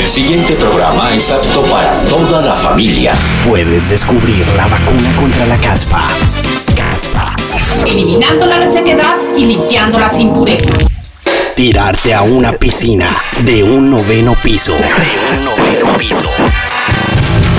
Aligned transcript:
El 0.00 0.06
siguiente 0.06 0.54
programa 0.54 1.14
es 1.14 1.30
apto 1.30 1.62
para 1.64 2.02
toda 2.08 2.40
la 2.40 2.56
familia. 2.56 3.12
Puedes 3.46 3.90
descubrir 3.90 4.46
la 4.56 4.66
vacuna 4.66 5.14
contra 5.14 5.44
la 5.44 5.58
caspa. 5.58 6.08
Caspa. 6.74 7.36
Eliminando 7.86 8.46
la 8.46 8.60
resequedad 8.60 9.16
y 9.36 9.44
limpiando 9.44 9.98
las 9.98 10.18
impurezas. 10.18 10.86
Tirarte 11.54 12.14
a 12.14 12.22
una 12.22 12.56
piscina 12.56 13.14
de 13.44 13.62
un 13.62 13.90
noveno 13.90 14.34
piso. 14.42 14.72
De 14.72 15.36
un 15.36 15.44
noveno 15.44 15.98
piso. 15.98 16.24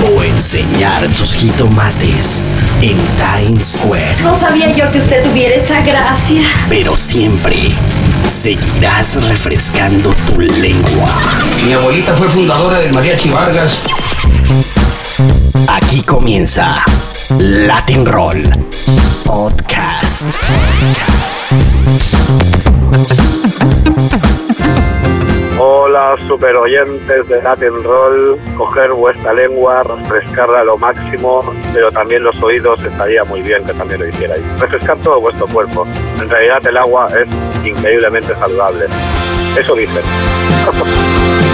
O 0.04 0.24
enseñar 0.24 1.08
tus 1.10 1.34
jitomates 1.36 2.42
en 2.82 2.98
Times 3.16 3.78
Square. 3.78 4.16
No 4.22 4.38
sabía 4.38 4.74
yo 4.74 4.90
que 4.90 4.98
usted 4.98 5.22
tuviera 5.22 5.54
esa 5.54 5.80
gracia. 5.82 6.42
Pero 6.68 6.96
siempre 6.96 7.70
seguirás 8.28 9.14
refrescando 9.28 10.10
tu 10.26 10.40
lengua. 10.40 11.08
Mi 11.64 11.72
abuelita 11.72 12.14
fue 12.14 12.28
fundadora 12.28 12.80
del 12.80 12.92
Mariachi 12.92 13.30
Vargas. 13.30 13.78
Aquí 15.68 16.02
comienza 16.02 16.82
Latin 17.38 18.04
Roll 18.04 18.42
Podcast. 19.24 20.26
Super 26.26 26.56
oyentes 26.56 27.28
de 27.28 27.42
Latin 27.42 27.82
Roll. 27.84 28.38
Coger 28.56 28.92
vuestra 28.92 29.32
lengua, 29.34 29.82
refrescarla 29.82 30.64
lo 30.64 30.76
máximo, 30.76 31.42
pero 31.72 31.90
también 31.90 32.22
los 32.22 32.40
oídos 32.42 32.82
estaría 32.84 33.24
muy 33.24 33.42
bien 33.42 33.64
que 33.64 33.72
también 33.72 34.00
lo 34.00 34.08
hicierais. 34.08 34.42
Refrescar 34.60 34.98
todo 34.98 35.20
vuestro 35.20 35.46
cuerpo. 35.48 35.86
En 36.20 36.28
realidad, 36.28 36.66
el 36.66 36.76
agua 36.76 37.08
es 37.08 37.28
increíblemente 37.66 38.34
saludable. 38.34 38.86
Eso 39.58 39.74
dicen. 39.74 40.02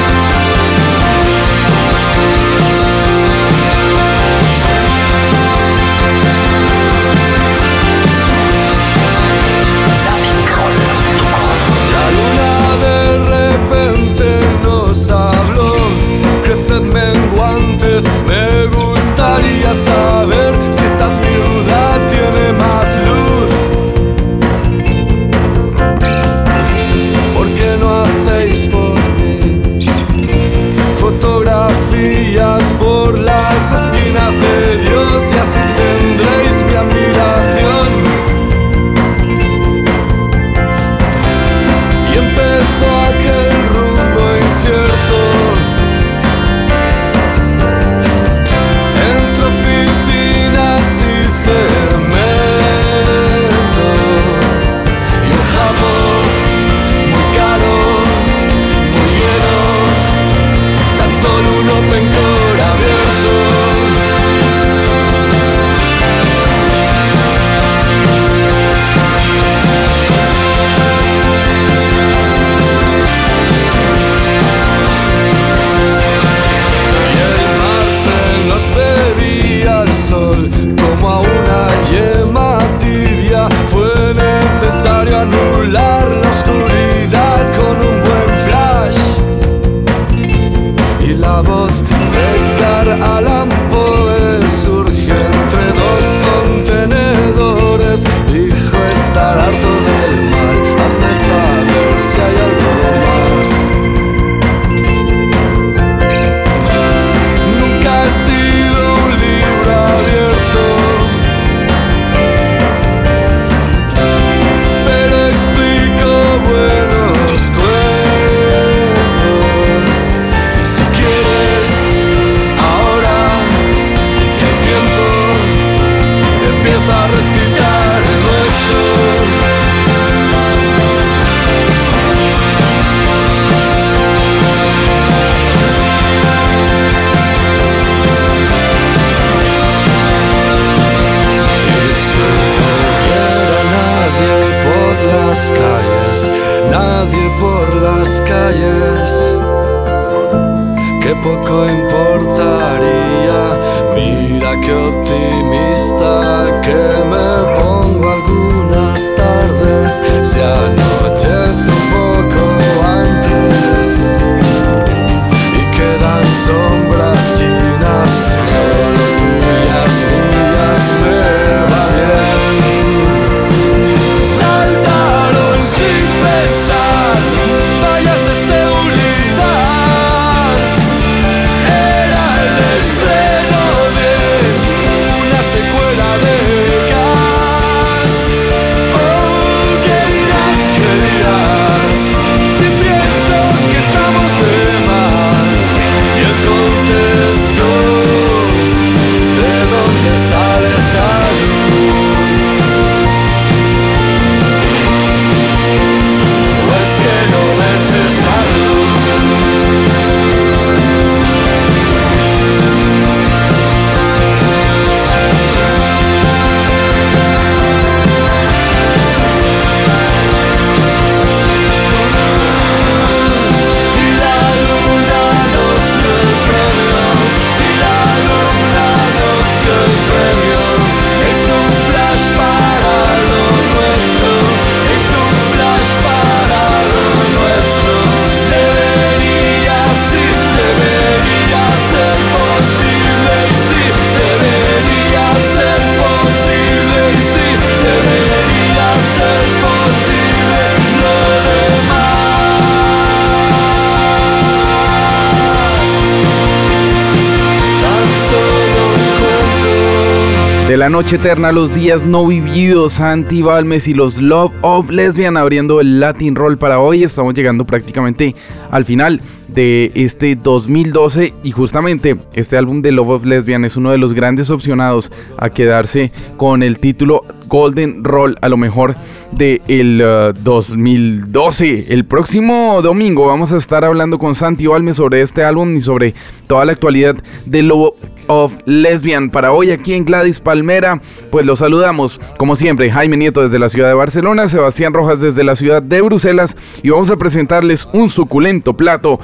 la 260.79 260.89
noche 260.89 261.17
eterna, 261.17 261.51
los 261.51 261.75
días 261.75 262.07
no 262.07 262.25
vividos, 262.25 262.93
Santi 262.93 263.43
Balmes 263.43 263.89
y 263.89 263.95
los 263.95 264.23
Love 264.23 264.53
of 264.61 264.91
Lesbian 264.91 265.37
abriendo 265.37 265.81
el 265.81 265.99
Latin 265.99 266.37
Roll 266.37 266.57
para 266.57 266.79
hoy. 266.79 267.03
Estamos 267.03 267.35
llegando 267.35 267.67
prácticamente 267.67 268.37
al 268.71 268.85
final 268.85 269.21
de 269.49 269.91
este 269.97 270.37
2012 270.37 271.35
y 271.43 271.51
justamente 271.51 272.17
este 272.33 272.57
álbum 272.57 272.81
de 272.81 272.93
Love 272.93 273.09
of 273.09 273.25
Lesbian 273.25 273.65
es 273.65 273.77
uno 273.77 273.91
de 273.91 273.99
los 273.99 274.13
grandes 274.13 274.51
opcionados 274.51 275.11
a 275.37 275.51
quedarse 275.51 276.13
con 276.37 276.63
el 276.63 276.79
título 276.79 277.25
Golden 277.49 278.05
Roll 278.05 278.37
a 278.41 278.49
lo 278.49 278.57
mejor 278.57 278.95
del 279.33 279.61
de 279.99 280.35
2012. 280.45 281.87
Uh, 281.89 281.93
el 281.93 282.05
próximo 282.05 282.83
domingo 282.83 283.27
vamos 283.27 283.53
a 283.53 283.57
estar 283.57 283.85
hablando 283.85 284.21
con 284.21 284.37
Santi 284.37 284.69
Balmes 284.69 284.99
sobre 284.99 285.23
este 285.23 285.43
álbum 285.43 285.75
y 285.75 285.81
sobre 285.81 286.15
toda 286.47 286.65
la 286.65 286.71
actualidad 286.71 287.17
de 287.47 287.63
Love 287.63 287.95
of 288.29 288.57
Lesbian. 288.65 289.31
Para 289.31 289.53
hoy 289.53 289.71
aquí 289.71 289.95
en 289.95 290.05
Gladys 290.05 290.41
Palmera, 290.41 291.01
pues 291.31 291.45
los 291.45 291.59
saludamos 291.59 292.21
como 292.39 292.55
siempre 292.57 292.91
Jaime 292.91 293.17
Nieto 293.17 293.43
desde 293.43 293.59
la 293.59 293.69
ciudad 293.69 293.89
de 293.89 293.95
Barcelona, 293.95 294.49
Sebastián 294.49 294.95
Rojas 294.95 295.21
desde 295.21 295.45
la 295.45 295.57
ciudad 295.57 295.83
de 295.83 296.01
Bruselas 296.01 296.57
y 296.83 296.91
vamos 296.91 297.11
a 297.11 297.17
presentarles 297.17 297.89
un 297.93 298.09
suculento 298.09 298.77
plato 298.77 299.19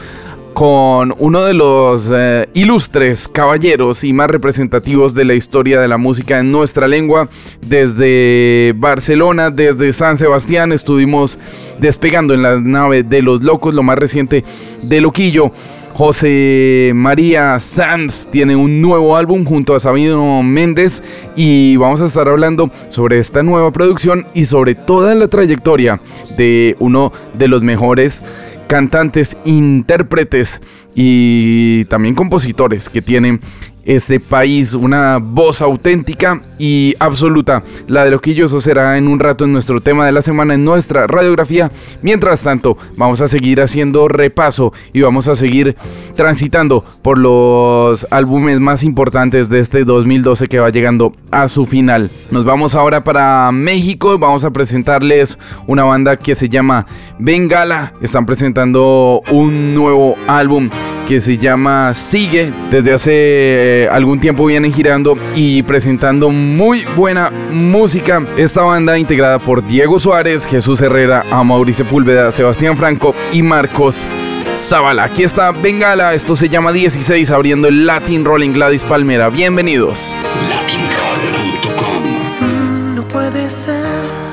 con 0.54 1.14
uno 1.18 1.42
de 1.42 1.52
los 1.52 2.08
eh, 2.14 2.48
ilustres 2.54 3.28
caballeros 3.28 4.04
y 4.04 4.12
más 4.12 4.30
representativos 4.30 5.12
de 5.12 5.24
la 5.24 5.34
historia 5.34 5.80
de 5.80 5.88
la 5.88 5.98
música 5.98 6.38
en 6.38 6.52
nuestra 6.52 6.86
lengua. 6.86 7.28
Desde 7.60 8.72
Barcelona, 8.76 9.50
desde 9.50 9.92
San 9.92 10.16
Sebastián, 10.16 10.70
estuvimos 10.70 11.38
despegando 11.80 12.34
en 12.34 12.42
la 12.42 12.60
nave 12.60 13.02
de 13.02 13.20
los 13.20 13.42
locos, 13.42 13.74
lo 13.74 13.82
más 13.82 13.98
reciente 13.98 14.44
de 14.82 15.00
Loquillo. 15.00 15.52
José 15.94 16.90
María 16.92 17.60
Sanz 17.60 18.26
tiene 18.28 18.56
un 18.56 18.82
nuevo 18.82 19.16
álbum 19.16 19.44
junto 19.44 19.76
a 19.76 19.80
Sabino 19.80 20.42
Méndez 20.42 21.04
y 21.36 21.76
vamos 21.76 22.00
a 22.00 22.06
estar 22.06 22.28
hablando 22.28 22.68
sobre 22.88 23.20
esta 23.20 23.44
nueva 23.44 23.70
producción 23.70 24.26
y 24.34 24.44
sobre 24.46 24.74
toda 24.74 25.14
la 25.14 25.28
trayectoria 25.28 26.00
de 26.36 26.74
uno 26.80 27.12
de 27.34 27.46
los 27.46 27.62
mejores 27.62 28.24
cantantes, 28.66 29.36
intérpretes 29.44 30.60
y 30.96 31.84
también 31.84 32.16
compositores 32.16 32.88
que 32.88 33.00
tienen 33.00 33.38
este 33.84 34.20
país, 34.20 34.74
una 34.74 35.18
voz 35.18 35.62
auténtica 35.62 36.40
y 36.58 36.94
absoluta. 36.98 37.62
La 37.86 38.04
de 38.04 38.10
Loquillo, 38.10 38.46
eso 38.46 38.60
será 38.60 38.96
en 38.96 39.08
un 39.08 39.20
rato 39.20 39.44
en 39.44 39.52
nuestro 39.52 39.80
tema 39.80 40.06
de 40.06 40.12
la 40.12 40.22
semana, 40.22 40.54
en 40.54 40.64
nuestra 40.64 41.06
radiografía. 41.06 41.70
Mientras 42.02 42.42
tanto, 42.42 42.76
vamos 42.96 43.20
a 43.20 43.28
seguir 43.28 43.60
haciendo 43.60 44.08
repaso 44.08 44.72
y 44.92 45.02
vamos 45.02 45.28
a 45.28 45.36
seguir 45.36 45.76
transitando 46.16 46.84
por 47.02 47.18
los 47.18 48.06
álbumes 48.10 48.60
más 48.60 48.84
importantes 48.84 49.48
de 49.48 49.60
este 49.60 49.84
2012 49.84 50.48
que 50.48 50.58
va 50.58 50.70
llegando 50.70 51.12
a 51.30 51.48
su 51.48 51.64
final. 51.64 52.10
Nos 52.30 52.44
vamos 52.44 52.74
ahora 52.74 53.04
para 53.04 53.50
México, 53.52 54.18
vamos 54.18 54.44
a 54.44 54.50
presentarles 54.50 55.38
una 55.66 55.84
banda 55.84 56.16
que 56.16 56.34
se 56.34 56.48
llama 56.48 56.86
Bengala. 57.18 57.92
Están 58.00 58.26
presentando 58.26 59.22
un 59.30 59.74
nuevo 59.74 60.16
álbum 60.26 60.70
que 61.06 61.20
se 61.20 61.38
llama 61.38 61.92
Sigue. 61.94 62.52
Desde 62.70 62.92
hace 62.92 63.73
algún 63.90 64.20
tiempo 64.20 64.46
vienen 64.46 64.72
girando 64.72 65.16
y 65.34 65.62
presentando 65.62 66.30
muy 66.30 66.84
buena 66.96 67.30
música. 67.30 68.24
Esta 68.36 68.62
banda 68.62 68.98
integrada 68.98 69.38
por 69.38 69.64
Diego 69.66 70.00
Suárez, 70.00 70.46
Jesús 70.46 70.80
Herrera, 70.80 71.24
Mauricio 71.44 71.86
Púlveda, 71.86 72.32
Sebastián 72.32 72.76
Franco 72.76 73.14
y 73.32 73.42
Marcos 73.42 74.06
Zavala. 74.52 75.04
Aquí 75.04 75.22
está 75.22 75.52
Bengala, 75.52 76.14
esto 76.14 76.34
se 76.36 76.48
llama 76.48 76.72
16 76.72 77.30
abriendo 77.30 77.68
el 77.68 77.86
Latin 77.86 78.24
Rolling 78.24 78.52
Gladys 78.52 78.82
Palmera. 78.84 79.28
Bienvenidos. 79.28 80.14
Latinroll.com 80.48 82.94
No 82.94 83.06
puede 83.08 83.50
ser 83.50 83.84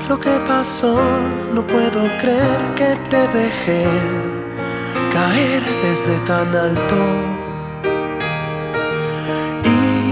lo 0.09 0.19
que 0.19 0.39
pasó, 0.47 0.99
no 1.53 1.65
puedo 1.65 2.09
creer 2.19 2.59
que 2.75 2.95
te 3.09 3.27
dejé 3.37 3.85
caer 5.11 5.63
desde 5.83 6.17
tan 6.25 6.55
alto. 6.55 7.30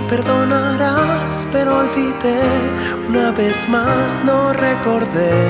Y 0.10 0.16
perdonarás, 0.16 1.48
pero 1.52 1.80
olvidé, 1.80 2.42
una 3.08 3.32
vez 3.32 3.68
más 3.70 4.24
no 4.24 4.54
recordé 4.54 5.44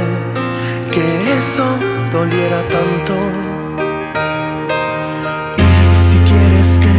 que 0.91 1.37
eso 1.37 1.65
doliera 2.11 2.61
tanto. 2.67 3.13
Y 5.57 5.97
si 5.97 6.17
quieres 6.29 6.77
que 6.77 6.95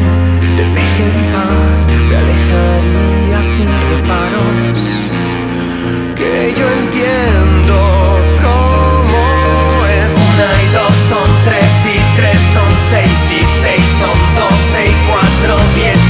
te 0.57 0.65
deje 0.71 1.05
en 1.13 1.33
paz, 1.33 1.87
me 2.09 2.17
alejaría 2.17 3.43
sin 3.43 3.69
reparos. 3.91 4.81
Que 6.15 6.55
yo 6.59 6.67
entiendo 6.83 7.77
cómo 8.41 9.87
es. 9.87 10.13
Una 10.15 10.51
y 10.63 10.69
dos 10.73 10.97
son 11.11 11.31
tres 11.45 11.71
tres 12.17 12.41
son 12.55 12.73
seis 12.91 13.19
y 13.31 13.63
seis 13.63 13.87
son 14.01 14.19
doce 14.37 14.81
y 14.87 14.95
cuatro 15.09 15.57
veces 15.75 16.10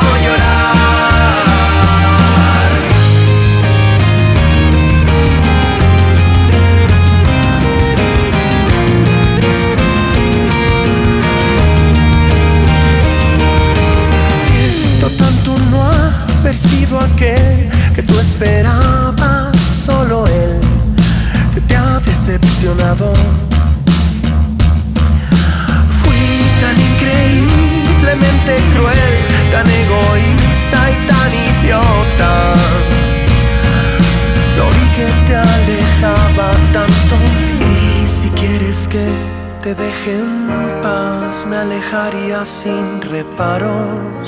sin 43.11 44.20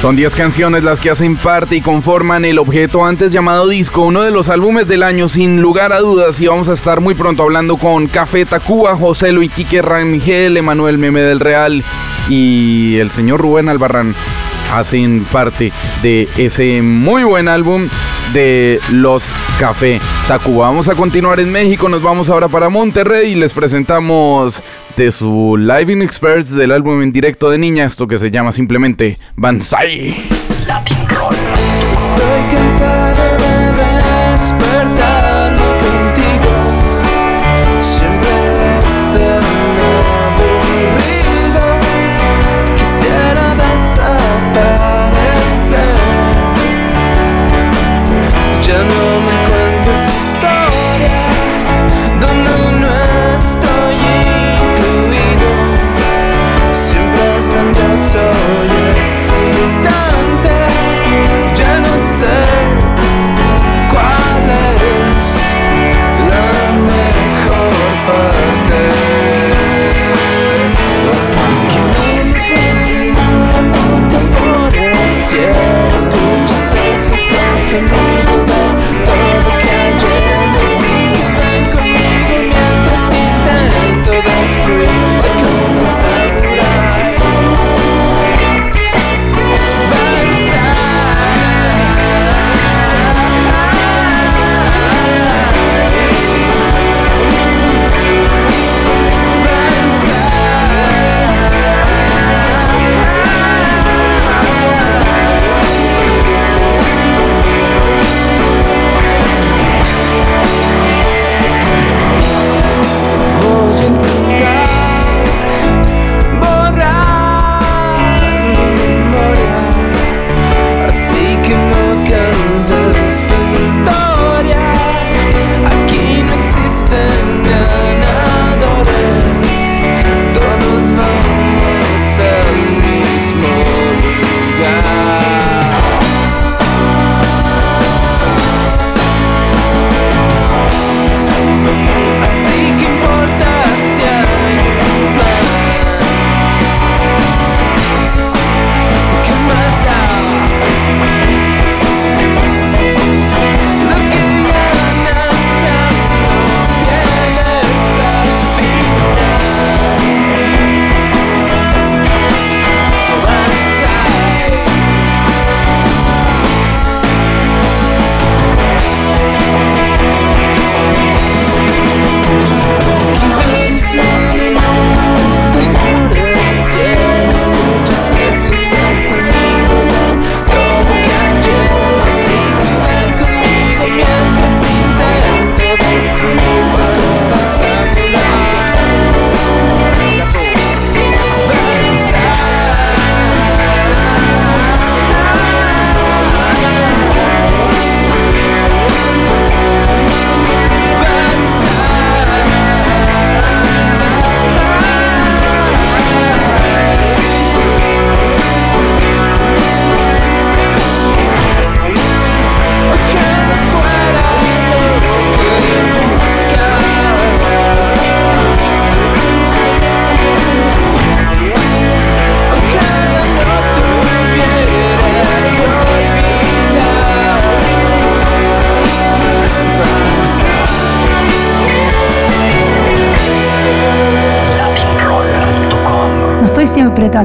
Son 0.00 0.14
10 0.14 0.36
canciones 0.36 0.84
las 0.84 1.00
que 1.00 1.10
hacen 1.10 1.34
parte 1.34 1.74
y 1.74 1.80
conforman 1.80 2.44
el 2.44 2.60
objeto 2.60 3.04
antes 3.04 3.32
llamado 3.32 3.66
disco, 3.66 4.02
uno 4.02 4.22
de 4.22 4.30
los 4.30 4.48
álbumes 4.48 4.86
del 4.86 5.02
año 5.02 5.28
sin 5.28 5.60
lugar 5.60 5.92
a 5.92 5.98
dudas 5.98 6.40
y 6.40 6.46
vamos 6.46 6.68
a 6.68 6.74
estar 6.74 7.00
muy 7.00 7.16
pronto 7.16 7.42
hablando 7.42 7.78
con 7.78 8.06
Café 8.06 8.46
Tacuba, 8.46 8.94
José 8.94 9.32
Luis 9.32 9.50
Quique 9.50 9.82
Rangel, 9.82 10.56
Emanuel 10.56 10.98
Meme 10.98 11.20
del 11.22 11.40
Real 11.40 11.82
y 12.28 12.96
el 12.98 13.10
señor 13.10 13.40
Rubén 13.40 13.68
Albarrán 13.68 14.14
hacen 14.72 15.24
parte 15.24 15.72
de 16.00 16.28
ese 16.36 16.80
muy 16.80 17.24
buen 17.24 17.48
álbum 17.48 17.88
de 18.32 18.80
los 18.92 19.24
Café 19.58 20.00
Tacuba. 20.26 20.68
Vamos 20.68 20.88
a 20.88 20.94
continuar 20.94 21.40
en 21.40 21.50
México, 21.50 21.88
nos 21.88 22.02
vamos 22.02 22.30
ahora 22.30 22.48
para 22.48 22.68
Monterrey 22.68 23.32
y 23.32 23.34
les 23.34 23.52
presentamos 23.52 24.62
de 24.96 25.12
su 25.12 25.56
Live 25.56 25.92
in 25.92 26.02
Experts 26.02 26.50
del 26.50 26.72
álbum 26.72 27.02
en 27.02 27.12
directo 27.12 27.50
de 27.50 27.58
Niña, 27.58 27.84
esto 27.84 28.06
que 28.06 28.18
se 28.18 28.30
llama 28.30 28.52
simplemente 28.52 29.18
Banzai. 29.36 30.16
Es 77.70 78.07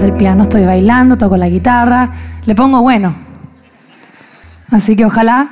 del 0.01 0.13
piano. 0.13 0.43
Estoy 0.43 0.65
bailando, 0.65 1.17
toco 1.17 1.37
la 1.37 1.49
guitarra, 1.49 2.09
le 2.45 2.55
pongo 2.55 2.81
bueno. 2.81 3.15
Así 4.71 4.95
que 4.95 5.05
ojalá 5.05 5.49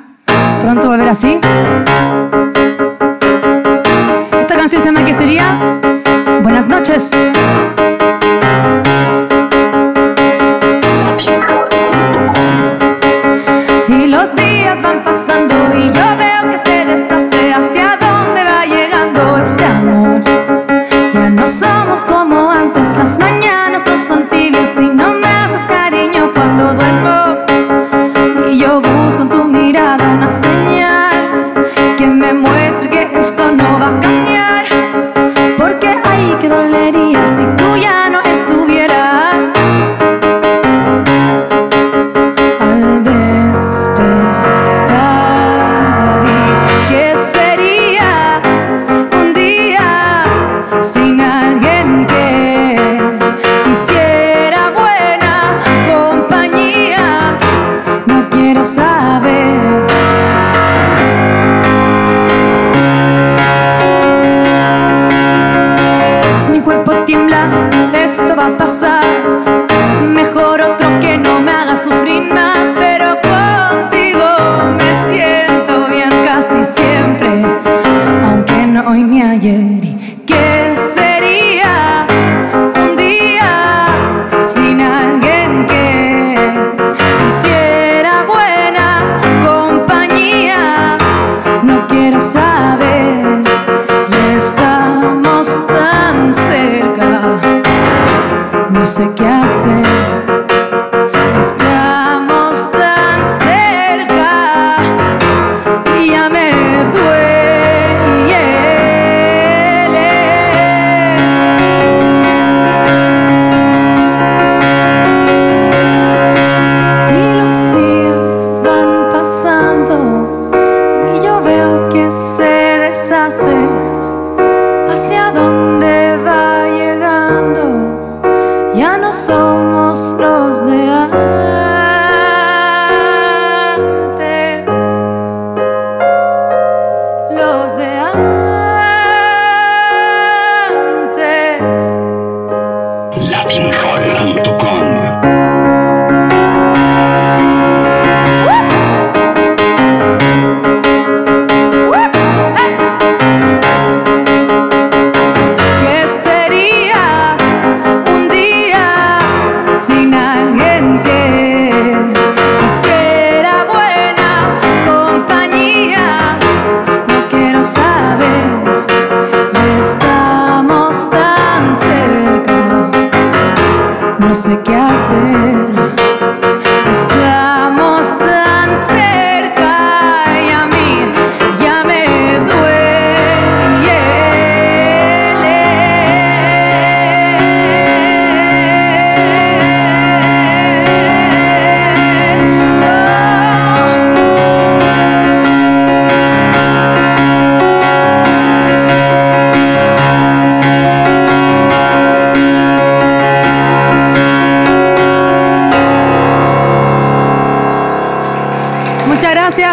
pronto 0.61 0.89
volver 0.89 1.07
así. 1.07 1.39
Esta 4.39 4.55
canción 4.55 4.81
se 4.81 4.87
llama 4.87 5.05
¿Qué 5.05 5.13
sería? 5.13 5.79
Buenas 6.43 6.67
noches. 6.67 7.11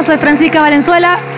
Soy 0.02 0.16
Francisca 0.16 0.61
Valenzuela. 0.61 1.38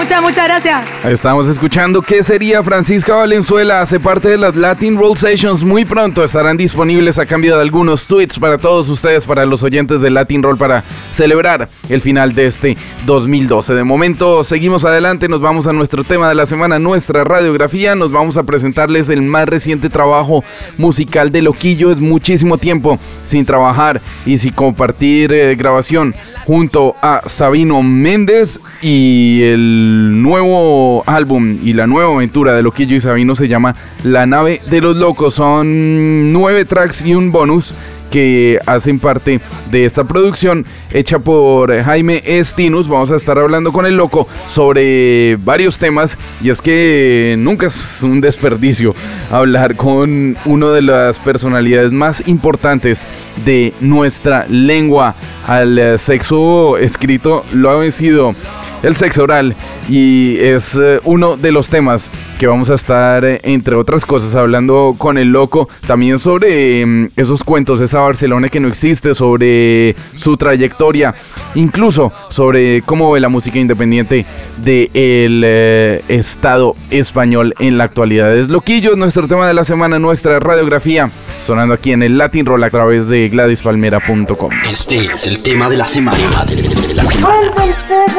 Muchas, 0.00 0.22
muchas 0.22 0.44
gracias. 0.46 0.86
Estamos 1.04 1.46
escuchando 1.46 2.00
qué 2.00 2.22
sería 2.22 2.62
Francisca 2.62 3.16
Valenzuela, 3.16 3.82
hace 3.82 4.00
parte 4.00 4.30
de 4.30 4.38
las 4.38 4.56
Latin 4.56 4.96
Roll 4.96 5.14
Sessions. 5.14 5.62
Muy 5.62 5.84
pronto 5.84 6.24
estarán 6.24 6.56
disponibles 6.56 7.18
a 7.18 7.26
cambio 7.26 7.54
de 7.54 7.60
algunos 7.60 8.06
tweets 8.06 8.38
para 8.38 8.56
todos 8.56 8.88
ustedes, 8.88 9.26
para 9.26 9.44
los 9.44 9.62
oyentes 9.62 10.00
de 10.00 10.08
Latin 10.08 10.42
Roll, 10.42 10.56
para 10.56 10.84
celebrar 11.12 11.68
el 11.90 12.00
final 12.00 12.34
de 12.34 12.46
este 12.46 12.78
2012. 13.04 13.74
De 13.74 13.84
momento, 13.84 14.42
seguimos 14.42 14.86
adelante, 14.86 15.28
nos 15.28 15.42
vamos 15.42 15.66
a 15.66 15.74
nuestro 15.74 16.02
tema 16.02 16.30
de 16.30 16.34
la 16.34 16.46
semana, 16.46 16.78
nuestra 16.78 17.22
radiografía. 17.22 17.94
Nos 17.94 18.10
vamos 18.10 18.38
a 18.38 18.44
presentarles 18.44 19.10
el 19.10 19.20
más 19.20 19.46
reciente 19.46 19.90
trabajo 19.90 20.42
musical 20.78 21.30
de 21.30 21.42
Loquillo. 21.42 21.90
Es 21.90 22.00
muchísimo 22.00 22.56
tiempo 22.56 22.98
sin 23.22 23.44
trabajar 23.44 24.00
y 24.24 24.38
sin 24.38 24.54
compartir 24.54 25.30
eh, 25.30 25.54
grabación 25.56 26.14
junto 26.46 26.94
a 27.02 27.28
Sabino 27.28 27.82
Méndez 27.82 28.60
y 28.80 29.42
el 29.42 29.89
nuevo 30.22 31.02
álbum 31.06 31.58
y 31.62 31.72
la 31.72 31.86
nueva 31.86 32.14
aventura 32.14 32.54
de 32.54 32.62
Loquillo 32.62 32.96
y 32.96 33.00
Sabino 33.00 33.34
se 33.34 33.48
llama 33.48 33.74
La 34.04 34.26
nave 34.26 34.60
de 34.70 34.80
los 34.80 34.96
locos. 34.96 35.34
Son 35.34 36.32
nueve 36.32 36.64
tracks 36.64 37.02
y 37.04 37.14
un 37.14 37.32
bonus 37.32 37.74
que 38.10 38.58
hacen 38.66 38.98
parte 38.98 39.40
de 39.70 39.84
esta 39.84 40.04
producción 40.04 40.66
hecha 40.92 41.18
por 41.18 41.72
Jaime 41.82 42.22
Estinus. 42.26 42.88
Vamos 42.88 43.10
a 43.10 43.16
estar 43.16 43.38
hablando 43.38 43.72
con 43.72 43.86
el 43.86 43.96
loco 43.96 44.26
sobre 44.48 45.36
varios 45.36 45.78
temas 45.78 46.18
y 46.42 46.50
es 46.50 46.60
que 46.60 47.36
nunca 47.38 47.68
es 47.68 48.02
un 48.02 48.20
desperdicio 48.20 48.94
hablar 49.30 49.76
con 49.76 50.36
una 50.44 50.70
de 50.70 50.82
las 50.82 51.20
personalidades 51.20 51.92
más 51.92 52.26
importantes 52.26 53.06
de 53.44 53.72
nuestra 53.80 54.46
lengua. 54.48 55.14
Al 55.46 55.98
sexo 55.98 56.76
escrito 56.76 57.44
lo 57.52 57.70
ha 57.70 57.76
vencido 57.76 58.34
el 58.82 58.96
sexo 58.96 59.24
oral 59.24 59.54
y 59.88 60.36
es 60.38 60.78
eh, 60.80 61.00
uno 61.04 61.36
de 61.36 61.52
los 61.52 61.68
temas 61.68 62.10
que 62.38 62.46
vamos 62.46 62.70
a 62.70 62.74
estar, 62.74 63.24
eh, 63.24 63.40
entre 63.42 63.74
otras 63.74 64.06
cosas, 64.06 64.34
hablando 64.34 64.94
con 64.96 65.18
el 65.18 65.28
loco 65.28 65.68
también 65.86 66.18
sobre 66.18 66.84
mm, 66.86 67.10
esos 67.16 67.44
cuentos, 67.44 67.80
esa 67.80 68.00
Barcelona 68.00 68.48
que 68.48 68.60
no 68.60 68.68
existe, 68.68 69.14
sobre 69.14 69.94
su 70.14 70.36
trayectoria, 70.36 71.14
incluso 71.54 72.12
sobre 72.28 72.82
cómo 72.82 73.10
ve 73.12 73.20
la 73.20 73.28
música 73.28 73.58
independiente 73.58 74.24
del 74.64 75.42
eh, 75.44 76.02
Estado 76.08 76.76
español 76.90 77.54
en 77.58 77.78
la 77.78 77.84
actualidad. 77.84 78.36
Es 78.36 78.48
Loquillo, 78.48 78.96
nuestro 78.96 79.28
tema 79.28 79.46
de 79.46 79.54
la 79.54 79.64
semana, 79.64 79.98
nuestra 79.98 80.40
radiografía, 80.40 81.10
sonando 81.42 81.74
aquí 81.74 81.92
en 81.92 82.02
el 82.02 82.16
Latin 82.16 82.46
Roll 82.46 82.64
a 82.64 82.70
través 82.70 83.08
de 83.08 83.28
GladysPalmera.com. 83.28 84.50
Este 84.70 85.12
es 85.12 85.26
el 85.26 85.42
tema 85.42 85.68
de 85.68 85.76
la 85.76 85.86
semana. 85.86 86.44
De 86.46 86.94
la 86.94 87.04
semana. 87.04 87.52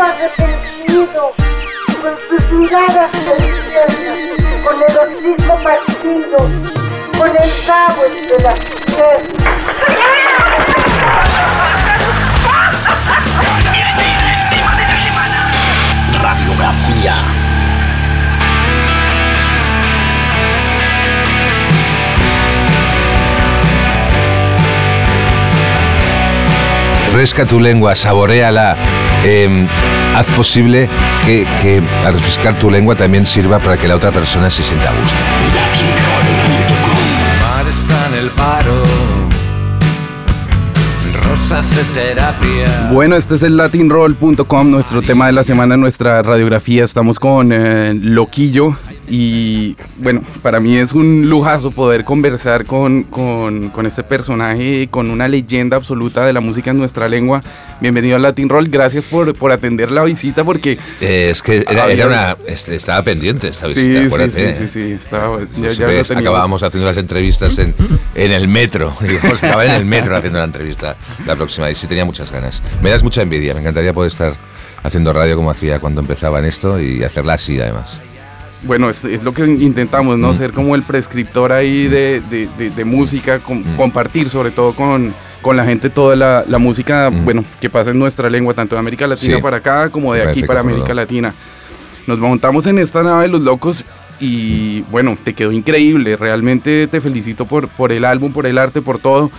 Arrepentido, 0.01 1.31
con 2.01 2.15
sus 2.27 2.51
miradas 2.51 3.11
infiernas, 3.13 4.19
con 4.63 4.75
el 4.81 4.93
hocico 4.97 5.53
partido, 5.63 6.39
con 7.17 7.29
el 7.29 7.51
cabo 7.67 8.01
entre 8.05 8.37
las 8.41 8.59
piernas. 8.59 9.41
Radiografía. 16.19 17.15
Fresca 27.11 27.45
tu 27.45 27.59
lengua, 27.59 27.93
saboreala. 27.93 28.77
Eh, 29.23 29.67
haz 30.15 30.27
posible 30.27 30.89
que, 31.25 31.45
que 31.62 31.81
al 32.05 32.13
refrescar 32.13 32.57
tu 32.60 32.69
lengua 32.69 32.95
también 32.95 33.25
sirva 33.25 33.60
para 33.60 33.77
que 33.77 33.88
la 33.88 33.95
otra 33.95 34.12
persona 34.12 34.49
se 34.49 34.63
sienta 34.63 34.89
a 34.89 34.93
gusto. 34.93 35.17
Mar 37.41 37.67
está 37.67 38.07
en 38.07 38.13
el 38.15 38.29
paro. 38.31 38.84
Bueno, 42.91 43.15
este 43.15 43.36
es 43.36 43.43
el 43.43 43.55
latinroll.com, 43.55 44.69
nuestro 44.69 45.01
tema 45.01 45.27
de 45.27 45.31
la 45.31 45.43
semana, 45.43 45.77
nuestra 45.77 46.21
radiografía. 46.21 46.84
Estamos 46.84 47.19
con 47.19 47.51
eh, 47.53 47.93
Loquillo 47.93 48.75
y 49.13 49.76
bueno, 49.97 50.21
para 50.41 50.62
mí 50.62 50.78
es 50.78 50.93
un 50.93 51.30
lujazo 51.30 51.71
poder 51.71 52.06
conversar 52.06 52.65
con, 52.65 53.04
con, 53.04 53.67
con 53.69 53.86
este 53.86 54.04
personaje, 54.04 54.88
con 54.89 55.10
una 55.10 55.28
leyenda 55.28 55.76
absoluta 55.76 56.26
de 56.26 56.32
la 56.32 56.39
música 56.39 56.71
en 56.71 56.78
nuestra 56.78 57.10
lengua. 57.10 57.41
Bienvenido 57.82 58.15
al 58.15 58.21
Latin 58.21 58.47
Roll, 58.47 58.69
gracias 58.69 59.04
por, 59.06 59.34
por 59.36 59.52
atender 59.52 59.91
la 59.91 60.04
visita 60.04 60.45
porque... 60.45 60.78
Eh, 61.02 61.28
es 61.30 61.41
que 61.41 61.65
era, 61.69 61.84
Había- 61.84 61.93
era 61.95 62.08
una, 62.08 62.38
estaba 62.47 63.04
pendiente 63.04 63.50
esta 63.50 63.67
visita. 63.67 64.00
sí, 64.00 64.06
acuérdate. 64.06 64.54
sí, 64.54 64.60
sí, 64.60 64.67
sí, 64.67 64.91
estaba, 64.93 65.39
ya, 65.60 65.69
ya 65.69 65.88
ves, 65.88 66.10
acabábamos 66.12 66.63
haciendo 66.63 66.88
las 66.88 66.95
entrevistas 66.97 67.60
en, 67.60 67.76
en 68.15 68.32
el 68.32 68.47
metro. 68.47 68.93
A 69.24 69.28
acabar 69.28 69.65
en 69.65 69.71
el 69.74 69.86
metro 69.86 70.15
haciendo 70.15 70.39
la 70.39 70.45
entrevista 70.45 70.95
la 71.26 71.36
próxima. 71.36 71.69
Y 71.69 71.76
sí 71.76 71.86
tenía 71.88 72.06
muchas 72.06 72.32
ganas. 72.32 72.63
Me 72.82 72.89
das 72.89 73.04
mucha 73.04 73.21
envidia. 73.24 73.54
Me 73.56 73.60
encantaría 73.60 73.91
poder 73.93 74.10
estar 74.10 74.34
haciendo 74.84 75.12
radio 75.12 75.36
como 75.36 75.52
hacía 75.52 75.80
cuando 75.80 76.00
empezaba 76.00 76.39
en 76.39 76.45
esto 76.45 76.80
y 76.80 77.04
hacerla 77.04 77.34
así 77.34 77.60
además. 77.60 78.00
Bueno, 78.63 78.89
es, 78.89 79.04
es 79.06 79.24
lo 79.24 79.34
que 79.34 79.45
intentamos, 79.45 80.19
¿no? 80.19 80.34
Ser 80.36 80.52
como 80.52 80.76
el 80.76 80.84
prescriptor 80.84 81.52
ahí 81.52 81.88
de, 81.88 82.21
de- 82.30 82.47
de- 82.58 82.69
de 82.69 82.86
música, 82.86 83.39
com- 83.39 83.63
compartir 83.76 84.30
sobre 84.30 84.52
todo 84.52 84.74
con, 84.74 85.13
con 85.41 85.58
la 85.58 85.65
gente 85.65 85.89
toda 85.89 86.15
la, 86.15 86.45
la 86.47 86.60
música, 86.60 87.10
bueno, 87.10 87.43
que 87.60 87.69
pasa 87.71 87.89
en 87.89 87.97
nuestra 88.00 88.30
lengua, 88.30 88.54
tanto 88.54 88.76
de 88.76 88.80
América 88.80 89.08
Latina 89.08 89.38
Sí. 89.38 89.41
para 89.41 89.58
acá 89.58 89.89
como 89.89 90.13
de 90.13 90.24
aquí 90.24 90.43
para. 90.43 90.60
América 90.60 90.93
Latina. 90.93 91.34
Nos 92.06 92.19
montamos 92.19 92.65
en 92.67 92.78
esta 92.80 93.02
nave 93.02 93.24
de 93.24 93.28
los 93.30 93.41
locos 93.41 93.84
y 94.19 94.82
bueno, 94.91 95.17
te 95.24 95.34
quedó 95.34 95.52
increíble, 95.52 96.15
realmente 96.15 96.86
te 96.86 97.02
felicito 97.02 97.45
por, 97.45 97.67
por 97.67 97.91
el 97.91 98.06
álbum, 98.06 98.32
por 98.32 98.45
el 98.45 98.60
arte, 98.60 98.82
por 98.84 99.00
todo. 99.00 99.32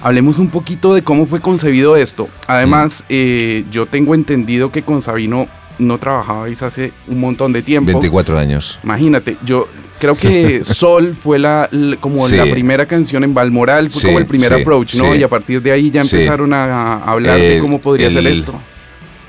Hablemos 0.00 0.38
un 0.38 0.48
poquito 0.50 0.94
de 0.94 1.02
cómo 1.02 1.26
fue 1.26 1.40
concebido 1.40 1.96
esto. 1.96 2.28
Además, 2.46 3.02
eh, 3.08 3.64
yo 3.72 3.86
tengo 3.86 4.14
entendido 4.14 4.70
que 4.70 4.82
con 4.82 5.02
Sabino 5.02 5.48
no 5.78 5.98
trabajabais 5.98 6.62
hace 6.62 6.92
un 7.06 7.20
montón 7.20 7.52
de 7.52 7.62
tiempo. 7.62 7.90
24 7.92 8.38
años. 8.38 8.78
Imagínate, 8.82 9.36
yo 9.44 9.68
creo 9.98 10.14
que 10.14 10.64
Sol 10.64 11.14
fue 11.14 11.38
la, 11.38 11.68
la- 11.72 11.96
como 11.96 12.26
Sí. 12.28 12.36
la 12.36 12.44
primera 12.44 12.86
canción 12.86 13.24
en 13.24 13.34
Balmoral, 13.34 13.90
fue 13.90 14.00
Sí, 14.00 14.06
como 14.08 14.18
el 14.18 14.26
primer 14.26 14.54
sí, 14.54 14.60
approach, 14.60 14.94
¿no? 14.96 15.14
Y 15.14 15.22
a 15.22 15.28
partir 15.28 15.60
de 15.62 15.72
ahí 15.72 15.90
ya 15.90 16.00
empezaron 16.02 16.52
a, 16.52 16.94
a 16.94 17.12
hablar 17.12 17.38
de 17.38 17.58
cómo 17.60 17.80
podría 17.80 18.10
ser 18.10 18.26
esto. 18.26 18.54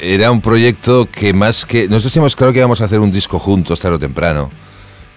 Era 0.01 0.31
un 0.31 0.39
proyecto 0.41 1.09
que 1.11 1.33
más 1.33 1.65
que... 1.65 1.87
Nosotros 1.89 2.13
teníamos 2.13 2.35
claro 2.35 2.53
que 2.53 2.59
íbamos 2.59 2.79
a 2.79 2.85
hacer 2.85 2.99
un 3.01 3.11
disco 3.11 3.37
juntos 3.37 3.79
tarde 3.81 3.97
o 3.97 3.99
temprano, 3.99 4.49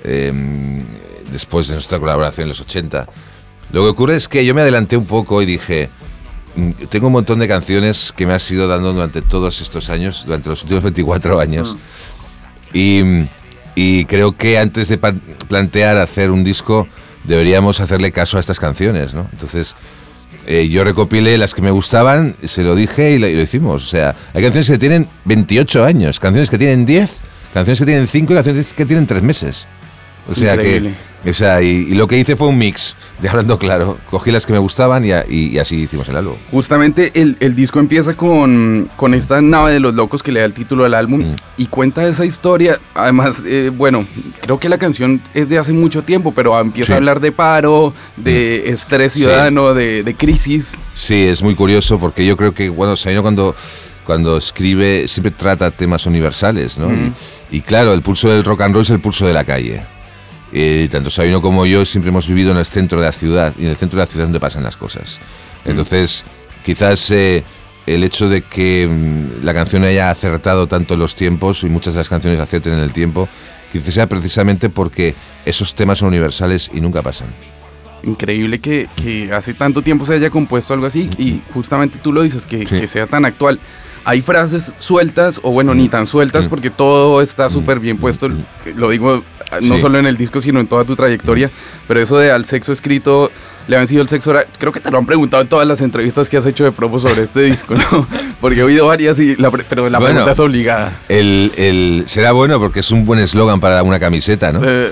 eh, 0.03 0.83
después 1.31 1.69
de 1.69 1.75
nuestra 1.75 1.99
colaboración 2.01 2.45
en 2.45 2.49
los 2.49 2.61
80. 2.61 3.07
Lo 3.71 3.83
que 3.83 3.89
ocurre 3.89 4.17
es 4.17 4.27
que 4.29 4.45
yo 4.45 4.55
me 4.55 4.61
adelanté 4.61 4.97
un 4.97 5.07
poco 5.07 5.41
y 5.41 5.47
dije, 5.47 5.89
tengo 6.89 7.07
un 7.07 7.15
montón 7.15 7.39
de 7.39 7.49
canciones 7.49 8.13
que 8.15 8.27
me 8.27 8.35
has 8.35 8.51
ido 8.51 8.69
dando 8.69 8.93
durante 8.93 9.23
todos 9.23 9.61
estos 9.61 9.91
años, 9.91 10.25
durante 10.27 10.49
los 10.49 10.63
últimos 10.63 10.83
24 10.85 11.41
años. 11.41 11.77
Y, 12.73 13.03
y 13.75 14.05
creo 14.07 14.37
que 14.37 14.59
antes 14.59 14.89
de 14.89 14.99
plantear 14.99 15.99
hacer 15.99 16.31
un 16.31 16.45
disco, 16.45 16.89
deberíamos 17.25 17.81
hacerle 17.81 18.13
caso 18.13 18.37
a 18.37 18.41
estas 18.41 18.59
canciones, 18.59 19.15
¿no? 19.15 19.29
Entonces, 19.33 19.75
eh, 20.47 20.69
yo 20.69 20.83
recopilé 20.85 21.39
las 21.39 21.55
que 21.55 21.63
me 21.63 21.71
gustaban, 21.71 22.37
se 22.45 22.65
lo 22.65 22.75
dije 22.75 23.13
y 23.13 23.19
lo, 23.19 23.29
y 23.29 23.35
lo 23.35 23.43
hicimos. 23.43 23.85
O 23.85 23.87
sea, 23.87 24.15
hay 24.35 24.43
canciones 24.43 24.69
que 24.69 24.79
tienen 24.79 25.09
28 25.25 25.85
años, 25.85 26.19
canciones 26.19 26.51
que 26.51 26.59
tienen 26.59 26.85
10, 26.85 27.21
canciones 27.55 27.79
que 27.79 27.87
tienen 27.87 28.09
5 28.09 28.33
y 28.33 28.37
canciones 28.37 28.75
que 28.75 28.87
tienen 28.87 29.07
3 29.07 29.23
meses. 29.23 29.67
O 30.29 30.35
sea 30.35 30.55
Increíble. 30.55 30.91
que, 30.91 31.12
o 31.31 31.35
sea, 31.35 31.63
y, 31.63 31.69
y 31.69 31.95
lo 31.95 32.07
que 32.09 32.19
hice 32.19 32.37
fue 32.37 32.49
un 32.49 32.59
mix, 32.59 32.97
de 33.21 33.29
hablando 33.29 33.59
claro. 33.59 33.99
Cogí 34.11 34.31
las 34.31 34.45
que 34.47 34.53
me 34.53 34.59
gustaban 34.59 35.05
y, 35.05 35.13
a- 35.13 35.25
y- 35.29 35.49
y 35.49 35.59
así 35.59 35.77
hicimos 35.77 36.09
el 36.09 36.17
álbum. 36.17 36.35
Justamente 36.51 37.13
el, 37.15 37.37
el 37.41 37.55
disco 37.55 37.79
empieza 37.81 38.15
con, 38.17 38.91
con 38.97 39.15
esta 39.15 39.41
nave 39.41 39.73
de 39.73 39.81
los 39.81 39.95
locos 39.95 40.23
que 40.23 40.33
le 40.33 40.41
da 40.41 40.47
el 40.47 40.53
título 40.53 40.85
al 40.85 40.95
álbum 40.95 41.21
Mm. 41.21 41.35
y 41.59 41.67
cuenta 41.67 42.07
esa 42.09 42.25
historia. 42.25 42.79
Además, 42.95 43.43
eh, 43.47 43.71
bueno, 43.73 44.07
creo 44.41 44.59
que 44.59 44.69
la 44.69 44.79
canción 44.79 45.21
es 45.35 45.49
de 45.49 45.59
hace 45.59 45.73
mucho 45.73 46.03
tiempo, 46.03 46.33
pero 46.35 46.59
empieza 46.61 46.89
Sí. 46.89 46.93
a 46.95 46.97
hablar 46.97 47.21
de 47.21 47.33
paro, 47.33 47.95
de 48.17 48.71
estrés 48.71 49.13
Sí. 49.13 49.21
ciudadano, 49.21 49.75
de, 49.75 50.03
de 50.03 50.15
crisis. 50.15 50.73
Sí, 50.95 51.23
es 51.23 51.43
muy 51.43 51.55
curioso 51.55 51.99
porque 51.99 52.27
yo 52.27 52.37
creo 52.37 52.53
que, 52.55 52.69
bueno, 52.69 52.97
Sabino 52.97 53.23
cuando, 53.23 53.55
cuando 54.05 54.37
escribe 54.39 55.07
siempre 55.07 55.31
trata 55.31 55.71
temas 55.71 56.07
universales, 56.07 56.77
¿no? 56.79 56.91
Y, 56.93 57.13
y 57.59 57.61
claro, 57.61 57.93
el 57.95 58.03
pulso 58.03 58.29
del 58.31 58.43
rock 58.45 58.63
and 58.63 58.75
roll 58.75 58.83
es 58.83 58.91
el 58.91 59.01
pulso 59.01 59.27
de 59.27 59.33
la 59.33 59.45
calle. 59.45 59.83
Eh, 60.53 60.89
tanto 60.91 61.09
Sabino 61.11 61.41
como 61.41 61.65
yo 61.65 61.85
siempre 61.85 62.11
hemos 62.11 62.29
vivido 62.29 62.51
en 62.53 62.59
el 62.59 62.67
centro 62.67 63.01
de 63.01 63.07
la 63.07 63.13
ciudad 63.13 63.55
y 63.59 63.65
en 63.65 63.71
el 63.71 63.77
centro 63.77 63.97
de 63.99 64.03
la 64.03 64.07
ciudad 64.07 64.25
es 64.25 64.27
donde 64.29 64.41
pasan 64.41 64.63
las 64.63 64.77
cosas. 64.77 65.19
Entonces, 65.65 66.25
quizás 66.65 67.11
eh, 67.11 67.43
el 67.87 68.05
hecho 68.05 68.29
de 68.29 68.43
que 68.43 68.87
mm, 68.89 69.45
la 69.45 69.55
canción 69.55 69.85
haya 69.85 70.11
acertado 70.11 70.67
tanto 70.67 70.95
en 70.95 71.01
los 71.01 71.15
tiempos 71.15 71.63
y 71.65 71.69
muchas 71.69 71.95
de 71.95 72.01
las 72.01 72.09
canciones 72.09 72.39
acierten 72.39 72.75
en 72.75 72.81
el 72.81 72.93
tiempo, 72.93 73.29
quizás 73.73 73.95
sea 73.95 74.07
precisamente 74.09 74.69
porque 74.69 75.15
esos 75.47 75.75
temas 75.75 75.99
son 76.01 76.09
universales 76.09 76.71
y 76.75 76.81
nunca 76.81 77.01
pasan. 77.03 77.29
Increíble 78.03 78.59
que, 78.59 78.89
que 78.97 79.33
hace 79.33 79.55
tanto 79.55 79.81
tiempo 79.81 80.05
se 80.05 80.15
haya 80.15 80.29
compuesto 80.29 80.75
algo 80.75 80.87
así 80.87 81.09
y 81.19 81.41
justamente 81.55 81.99
tú 82.03 82.13
lo 82.13 82.23
dices, 82.23 82.45
que, 82.47 82.67
Sí. 82.67 82.77
que 82.77 82.89
sea 82.89 83.07
tan 83.07 83.25
actual. 83.25 83.61
Hay 84.05 84.21
frases 84.21 84.73
sueltas, 84.81 85.39
o 85.45 85.53
bueno, 85.53 85.73
ni 85.75 85.89
tan 85.89 86.09
sueltas, 86.09 86.47
Mm. 86.47 86.49
porque 86.49 86.71
todo 86.71 87.23
está 87.23 87.49
súper 87.49 87.79
bien 87.79 87.99
puesto. 87.99 88.29
Lo 88.75 88.91
digo 88.91 89.23
no 89.61 89.75
Sí. 89.77 89.81
solo 89.81 89.99
en 89.99 90.07
el 90.07 90.17
disco, 90.17 90.41
sino 90.41 90.61
en 90.61 90.67
toda 90.67 90.85
tu 90.85 90.97
trayectoria. 90.97 91.51
Pero 91.89 92.01
eso 92.01 92.19
de 92.19 92.31
al 92.31 92.45
sexo 92.45 92.73
escrito, 92.73 93.31
le 93.69 93.77
han 93.77 93.87
sido 93.87 94.03
el 94.03 94.09
sexo 94.09 94.31
oral. 94.31 94.47
Creo 94.59 94.73
que 94.73 94.81
te 94.81 94.91
lo 94.91 94.99
han 94.99 95.07
preguntado 95.07 95.43
en 95.43 95.49
todas 95.49 95.67
las 95.67 95.81
entrevistas 95.81 96.29
que 96.29 96.37
has 96.37 96.47
hecho 96.47 96.65
de 96.65 96.73
promo 96.73 96.99
sobre 96.99 97.23
este 97.23 97.43
disco, 97.43 97.75
¿no? 97.75 98.07
Porque 98.41 98.61
he 98.61 98.63
oído 98.63 98.87
varias, 98.89 99.19
y 99.21 99.37
la 99.37 99.51
pre- 99.51 99.65
pero 99.69 99.89
la 99.89 99.99
Bueno. 99.99 100.15
pregunta 100.15 100.33
es 100.33 100.39
obligada. 100.41 100.93
El, 101.09 101.53
el- 101.57 102.03
será 102.07 102.33
bueno 102.33 102.59
porque 102.59 102.81
es 102.81 102.91
un 102.91 103.05
buen 103.05 103.21
eslogan 103.21 103.61
para 103.61 103.83
una 103.85 104.01
camiseta, 104.01 104.53
¿no? 104.53 104.61
Eh. 104.65 104.91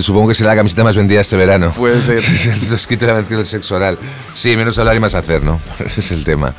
Supongo 0.00 0.28
que 0.28 0.34
será 0.34 0.50
la 0.50 0.56
camiseta 0.56 0.84
más 0.84 0.96
vendida 0.96 1.20
este 1.20 1.36
verano. 1.36 1.72
Puede 1.76 2.00
ser. 2.02 2.16
Escrito 2.74 3.06
la 3.06 3.20
del 3.20 3.44
sexo 3.44 3.76
oral. 3.76 3.98
Sí, 4.32 4.56
menos 4.56 4.78
hablar 4.78 4.96
y 4.96 5.00
más 5.00 5.14
hacer, 5.14 5.42
¿no? 5.42 5.60
Ese 5.84 6.00
es 6.00 6.12
el 6.12 6.24
tema. 6.24 6.54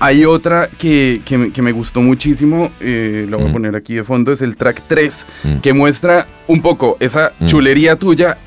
Hay 0.00 0.24
otra 0.26 0.68
que, 0.78 1.22
que 1.24 1.38
me, 1.38 1.50
que 1.50 1.60
me 1.62 1.72
gustó 1.72 2.00
muchísimo, 2.00 2.70
eh, 2.78 3.26
lo 3.28 3.38
voy 3.38 3.48
a 3.48 3.52
poner 3.52 3.74
aquí 3.74 3.94
de 3.94 4.04
fondo, 4.04 4.30
es 4.30 4.42
el 4.42 4.56
track 4.56 4.82
3, 4.86 5.26
Mm. 5.44 5.56
que 5.58 5.72
muestra 5.72 6.26
un 6.46 6.60
poco 6.62 6.96
esa 7.00 7.32
Mm. 7.40 7.46
chulería 7.46 7.96
tuya 7.96 8.38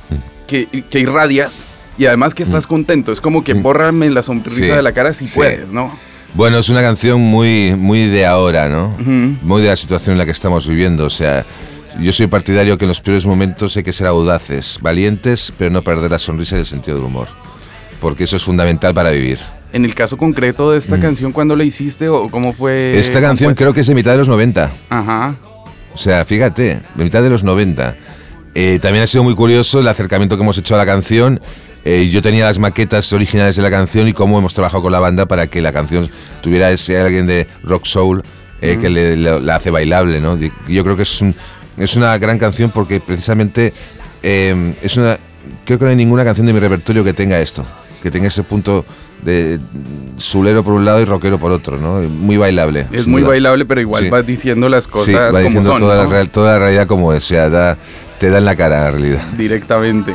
que, 0.47 0.67
que 0.89 0.99
irradias 0.99 1.65
y 2.01 2.07
además 2.07 2.33
que 2.33 2.41
estás 2.41 2.65
contento. 2.65 3.11
Es 3.11 3.21
como 3.21 3.43
que 3.43 3.53
bórrame 3.53 4.09
la 4.09 4.23
sonrisa 4.23 4.59
Mm. 4.59 4.65
Sí, 4.65 4.71
de 4.71 4.81
la 4.81 4.91
cara 4.91 5.13
si 5.13 5.27
sí. 5.27 5.35
puedes, 5.35 5.67
¿no? 5.71 5.91
Bueno, 6.33 6.57
es 6.57 6.67
una 6.69 6.81
canción 6.81 7.21
muy, 7.21 7.75
muy 7.77 8.07
de 8.07 8.25
ahora, 8.25 8.69
¿no? 8.69 8.95
Ujú. 8.99 9.37
Muy 9.43 9.61
de 9.61 9.67
la 9.67 9.75
situación 9.75 10.13
en 10.13 10.17
la 10.17 10.25
que 10.25 10.31
estamos 10.31 10.67
viviendo. 10.67 11.05
O 11.05 11.09
sea, 11.11 11.45
yo 11.99 12.11
soy 12.11 12.25
partidario 12.25 12.75
que 12.79 12.85
en 12.85 12.89
los 12.89 13.01
peores 13.01 13.23
momentos 13.25 13.77
hay 13.77 13.83
que 13.83 13.93
ser 13.93 14.07
audaces, 14.07 14.79
valientes, 14.81 15.53
pero 15.59 15.69
no 15.69 15.83
perder 15.83 16.09
la 16.09 16.17
sonrisa 16.17 16.55
y 16.55 16.61
el 16.61 16.65
sentido 16.65 16.97
del 16.97 17.05
humor. 17.05 17.27
Porque 17.99 18.23
eso 18.23 18.35
es 18.35 18.43
fundamental 18.43 18.95
para 18.95 19.11
vivir. 19.11 19.37
En 19.71 19.85
el 19.85 19.93
caso 19.93 20.17
concreto 20.17 20.71
de 20.71 20.79
esta 20.79 20.99
canción, 20.99 21.31
¿cuándo 21.31 21.55
la 21.55 21.63
hiciste 21.65 22.09
o 22.09 22.29
cómo 22.29 22.53
fue? 22.53 22.93
Mm. 22.95 22.97
Esta 22.99 23.21
canción 23.21 23.49
compuesta? 23.49 23.63
creo 23.63 23.73
que 23.75 23.81
es 23.81 23.87
de 23.87 23.93
mitad 23.93 24.11
de 24.13 24.17
los 24.17 24.27
90. 24.27 24.71
Ajá. 24.89 25.35
O 25.93 25.97
sea, 25.99 26.25
fíjate, 26.25 26.81
de 26.95 27.03
mitad 27.03 27.21
de 27.21 27.29
los 27.29 27.43
90. 27.43 27.95
Eh, 28.55 28.79
también 28.81 29.03
ha 29.03 29.07
sido 29.07 29.23
muy 29.23 29.35
curioso 29.35 29.79
el 29.79 29.87
acercamiento 29.87 30.35
que 30.35 30.43
hemos 30.43 30.57
hecho 30.57 30.75
a 30.75 30.77
la 30.77 30.85
canción 30.85 31.39
eh, 31.85 32.09
yo 32.11 32.21
tenía 32.21 32.45
las 32.45 32.59
maquetas 32.59 33.11
originales 33.13 33.55
de 33.55 33.61
la 33.61 33.69
canción 33.71 34.07
y 34.07 34.13
cómo 34.13 34.37
hemos 34.37 34.53
trabajado 34.53 34.83
con 34.83 34.91
la 34.91 34.99
banda 34.99 35.25
para 35.25 35.47
que 35.47 35.61
la 35.61 35.71
canción 35.71 36.09
tuviera 36.41 36.69
ese 36.71 36.99
alguien 36.99 37.25
de 37.27 37.47
rock 37.63 37.85
soul 37.85 38.23
eh, 38.61 38.77
que 38.79 38.89
le, 38.89 39.15
le- 39.17 39.39
la 39.41 39.55
hace 39.55 39.71
bailable, 39.71 40.21
¿no? 40.21 40.37
Yo 40.67 40.83
creo 40.83 40.95
que 40.95 41.03
es, 41.03 41.21
un- 41.21 41.35
es 41.77 41.95
una 41.95 42.15
gran 42.19 42.37
canción 42.37 42.69
porque 42.69 42.99
precisamente 42.99 43.73
eh, 44.21 44.75
es 44.81 44.97
una... 44.97 45.17
Creo 45.65 45.79
que 45.79 45.85
no 45.85 45.89
hay 45.89 45.95
ninguna 45.97 46.23
canción 46.23 46.45
de 46.45 46.53
mi 46.53 46.59
repertorio 46.59 47.03
que 47.03 47.13
tenga 47.13 47.39
esto, 47.39 47.65
que 48.03 48.11
tenga 48.11 48.27
ese 48.27 48.43
punto 48.43 48.85
de 49.23 49.59
sulero 50.17 50.63
por 50.63 50.73
un 50.73 50.85
lado 50.85 51.01
y 51.01 51.05
rockero 51.05 51.39
por 51.39 51.51
otro, 51.51 51.77
¿no? 51.77 52.01
Muy 52.09 52.37
bailable. 52.37 52.85
Es 52.91 53.07
muy 53.07 53.21
duda. 53.21 53.29
bailable, 53.31 53.65
pero 53.65 53.81
igual 53.81 54.03
Sí. 54.03 54.09
vas 54.11 54.25
diciendo 54.25 54.69
las 54.69 54.87
cosas 54.87 55.07
Sí, 55.07 55.13
va 55.13 55.27
como 55.29 55.39
diciendo 55.39 55.71
son, 55.71 55.79
toda, 55.79 55.95
¿no? 55.97 56.03
la, 56.03 56.09
real- 56.09 56.29
toda 56.29 56.53
la 56.53 56.59
realidad 56.59 56.85
como 56.87 57.11
es, 57.13 57.23
o 57.23 57.27
sea, 57.27 57.49
da- 57.49 57.77
te 58.19 58.29
da 58.29 58.37
en 58.37 58.45
la 58.45 58.55
cara 58.55 58.83
la 58.83 58.91
realidad. 58.91 59.23
Directamente. 59.35 60.13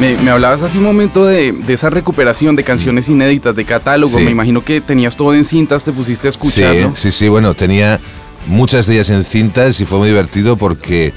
Me, 0.00 0.16
me 0.16 0.30
hablabas 0.30 0.62
hace 0.62 0.78
un 0.78 0.84
momento 0.84 1.26
de, 1.26 1.52
de 1.52 1.72
esa 1.74 1.90
recuperación 1.90 2.56
de 2.56 2.64
canciones 2.64 3.08
inéditas, 3.08 3.54
de 3.54 3.64
catálogo. 3.66 4.18
Sí. 4.18 4.24
Me 4.24 4.30
imagino 4.30 4.64
que 4.64 4.80
tenías 4.80 5.14
todo 5.16 5.34
en 5.34 5.44
cintas, 5.44 5.84
te 5.84 5.92
pusiste 5.92 6.26
a 6.26 6.30
escuchar, 6.30 6.74
Sí, 6.74 6.80
¿no? 6.80 6.96
sí, 6.96 7.10
sí, 7.12 7.28
bueno, 7.28 7.52
tenía 7.54 8.00
muchas 8.46 8.86
de 8.86 8.94
ellas 8.94 9.10
en 9.10 9.22
cintas 9.24 9.78
y 9.80 9.84
fue 9.84 9.98
muy 9.98 10.08
divertido 10.08 10.56
porque 10.56 11.12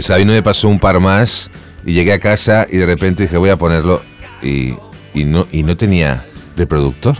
Sabino 0.00 0.32
me 0.32 0.42
pasó 0.42 0.68
un 0.68 0.80
par 0.80 0.98
más 0.98 1.50
y 1.84 1.92
llegué 1.92 2.12
a 2.12 2.18
casa 2.18 2.66
y 2.68 2.76
de 2.78 2.86
repente 2.86 3.22
dije 3.22 3.36
voy 3.36 3.50
a 3.50 3.56
ponerlo 3.56 4.02
y, 4.42 4.74
y 5.14 5.24
no, 5.24 5.46
y 5.52 5.62
no 5.62 5.76
tenía 5.76 6.24
reproductor. 6.56 7.16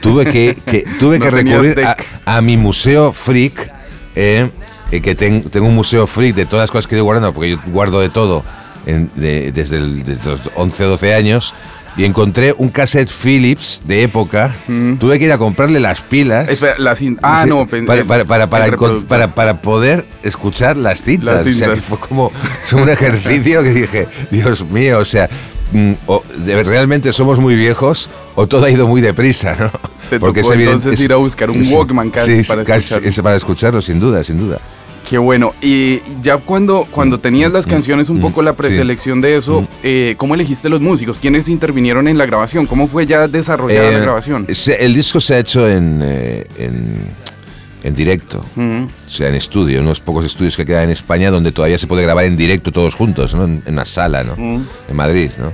Tuve 0.00 0.24
que, 0.24 0.56
que- 0.64 0.84
tuve 0.98 1.18
No 1.18 1.26
que 1.26 1.30
recurrir 1.30 1.84
a, 2.24 2.40
mi 2.40 2.56
museo 2.56 3.12
freak, 3.12 3.70
eh, 4.16 4.48
eh, 4.90 5.00
que 5.02 5.14
ten- 5.14 5.42
tengo 5.50 5.66
un 5.68 5.74
museo 5.74 6.06
freak 6.06 6.34
de 6.34 6.46
todas 6.46 6.62
las 6.64 6.70
cosas 6.70 6.86
que 6.86 6.94
he 6.94 6.98
ido 6.98 7.04
guardando, 7.04 7.34
porque 7.34 7.50
yo 7.50 7.58
guardo 7.66 8.00
de 8.00 8.08
todo 8.08 8.42
en- 8.86 9.10
de- 9.16 9.52
desde, 9.52 9.76
el- 9.76 10.04
desde 10.04 10.30
los 10.30 10.40
11 10.54 10.84
o 10.84 10.88
12 10.90 11.14
años. 11.14 11.54
Y 11.96 12.04
encontré 12.04 12.54
un 12.56 12.68
cassette 12.68 13.10
Philips 13.10 13.82
de 13.84 14.04
época. 14.04 14.54
Tuve 15.00 15.18
que 15.18 15.24
ir 15.24 15.32
a 15.32 15.38
comprarle 15.38 15.80
las 15.80 16.00
pilas. 16.00 16.46
Mm. 16.46 16.50
Espera, 16.50 16.74
la 16.78 16.94
cin- 16.94 17.18
Ah, 17.22 17.40
Sí, 17.42 17.48
no. 17.48 17.66
para, 17.66 18.04
para, 18.24 18.46
para, 18.48 19.34
para, 19.34 19.60
poder 19.60 20.06
escuchar 20.22 20.76
las 20.76 21.02
cintas. 21.02 21.24
Las 21.24 21.40
O 21.40 21.44
sea, 21.44 21.52
cintas. 21.52 21.74
que 21.74 21.80
fue 21.80 21.98
como 21.98 22.30
es 22.62 22.72
un 22.72 22.88
ejercicio 22.88 23.64
que 23.64 23.70
dije, 23.70 24.06
Dios 24.30 24.64
mío, 24.66 24.98
o 25.00 25.04
sea, 25.04 25.28
mm, 25.72 25.92
o 26.06 26.22
realmente 26.46 27.12
somos 27.12 27.40
muy 27.40 27.56
viejos 27.56 28.08
o 28.36 28.46
todo 28.46 28.66
ha 28.66 28.70
ido 28.70 28.86
muy 28.86 29.00
deprisa, 29.00 29.56
¿no? 29.58 29.72
Te 30.08 30.20
tocó 30.20 30.52
entonces 30.54 31.00
ir 31.00 31.12
a 31.12 31.16
buscar 31.16 31.50
un 31.50 31.60
Walkman 31.68 32.10
casi 32.10 32.44
para 32.44 32.62
escucharlo. 32.62 33.08
es 33.08 33.20
para 33.20 33.36
escucharlo, 33.36 33.82
sin 33.82 33.98
duda, 33.98 34.22
sin 34.22 34.38
duda. 34.38 34.60
Qué 35.08 35.16
bueno. 35.16 35.54
Y 35.62 36.00
ya 36.20 36.36
cuando, 36.36 36.86
cuando 36.90 37.18
tenías 37.18 37.50
las 37.50 37.66
canciones, 37.66 38.10
un 38.10 38.20
poco 38.20 38.42
la 38.42 38.52
preselección 38.52 39.20
de 39.20 39.36
eso, 39.36 39.66
eh, 39.82 40.14
¿cómo 40.18 40.34
elegiste 40.34 40.68
los 40.68 40.80
músicos? 40.82 41.18
¿Quiénes 41.18 41.48
intervinieron 41.48 42.08
en 42.08 42.18
la 42.18 42.26
grabación? 42.26 42.66
¿Cómo 42.66 42.88
fue 42.88 43.06
ya 43.06 43.26
desarrollada 43.26 43.90
la 43.90 43.98
Eh, 43.98 44.00
grabación? 44.02 44.46
el 44.46 44.94
disco 44.94 45.20
se 45.20 45.34
ha 45.34 45.38
hecho 45.38 45.68
en, 45.68 46.00
eh, 46.04 46.46
en, 46.58 46.98
en 47.84 47.94
directo, 47.94 48.44
Mm. 48.56 48.82
o 48.84 49.10
sea, 49.10 49.28
en 49.28 49.34
estudio, 49.36 49.80
unos 49.80 50.00
pocos 50.00 50.26
estudios 50.26 50.56
que 50.56 50.66
quedan 50.66 50.84
en 50.84 50.90
España 50.90 51.30
donde 51.30 51.52
todavía 51.52 51.78
se 51.78 51.86
puede 51.86 52.02
grabar 52.02 52.24
en 52.26 52.36
directo 52.36 52.70
todos 52.70 52.94
juntos, 52.94 53.34
¿no? 53.34 53.44
en, 53.44 53.62
en 53.64 53.72
una 53.74 53.84
sala, 53.86 54.24
¿no? 54.24 54.34
Mm. 54.36 54.66
en 54.90 54.96
Madrid. 54.96 55.30
¿no? 55.38 55.52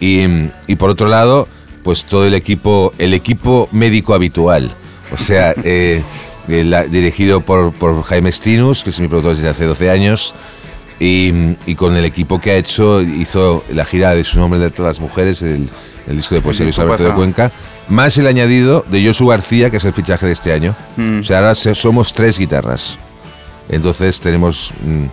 Y, 0.00 0.26
y 0.66 0.74
por 0.76 0.90
otro 0.90 1.08
lado, 1.08 1.48
pues 1.82 2.04
todo 2.04 2.26
el 2.26 2.34
equipo, 2.34 2.92
el 2.98 3.14
equipo 3.14 3.68
médico 3.72 4.12
habitual, 4.12 4.70
o 5.12 5.16
sea, 5.16 5.54
eh, 5.64 6.02
la- 6.48 6.84
dirigido 6.84 7.40
por, 7.40 7.72
por 7.72 8.02
Jaime 8.02 8.30
Stinus, 8.32 8.82
que 8.84 8.90
es 8.90 9.00
mi 9.00 9.08
productor 9.08 9.36
desde 9.36 9.48
hace 9.48 9.64
12 9.66 9.90
años. 9.90 10.34
Y, 11.00 11.32
y 11.66 11.74
con 11.74 11.96
el 11.96 12.04
equipo 12.04 12.40
que 12.40 12.52
ha 12.52 12.56
hecho, 12.56 13.00
hizo 13.02 13.64
la 13.72 13.84
gira 13.84 14.14
de 14.14 14.22
su 14.22 14.38
nombre 14.38 14.60
de 14.60 14.70
todas 14.70 14.96
las 14.96 15.00
mujeres, 15.00 15.42
el, 15.42 15.68
el 16.06 16.16
disco 16.16 16.34
de 16.36 16.40
poesía 16.40 16.64
Luis 16.64 16.78
Alberto 16.78 17.04
de. 17.04 17.12
Cuenca, 17.12 17.50
más 17.88 18.16
el 18.18 18.26
añadido 18.28 18.84
de 18.88 19.04
Josu 19.04 19.26
García, 19.26 19.68
que 19.70 19.78
es 19.78 19.84
el 19.84 19.92
fichaje 19.94 20.26
de 20.26 20.32
este 20.32 20.52
año. 20.52 20.76
Mm. 20.96 21.20
O 21.20 21.24
sea, 21.24 21.38
ahora 21.38 21.54
somos 21.56 22.12
tres 22.12 22.38
guitarras. 22.38 22.98
Entonces 23.68 24.20
tenemos 24.20 24.72
mm, 24.84 25.06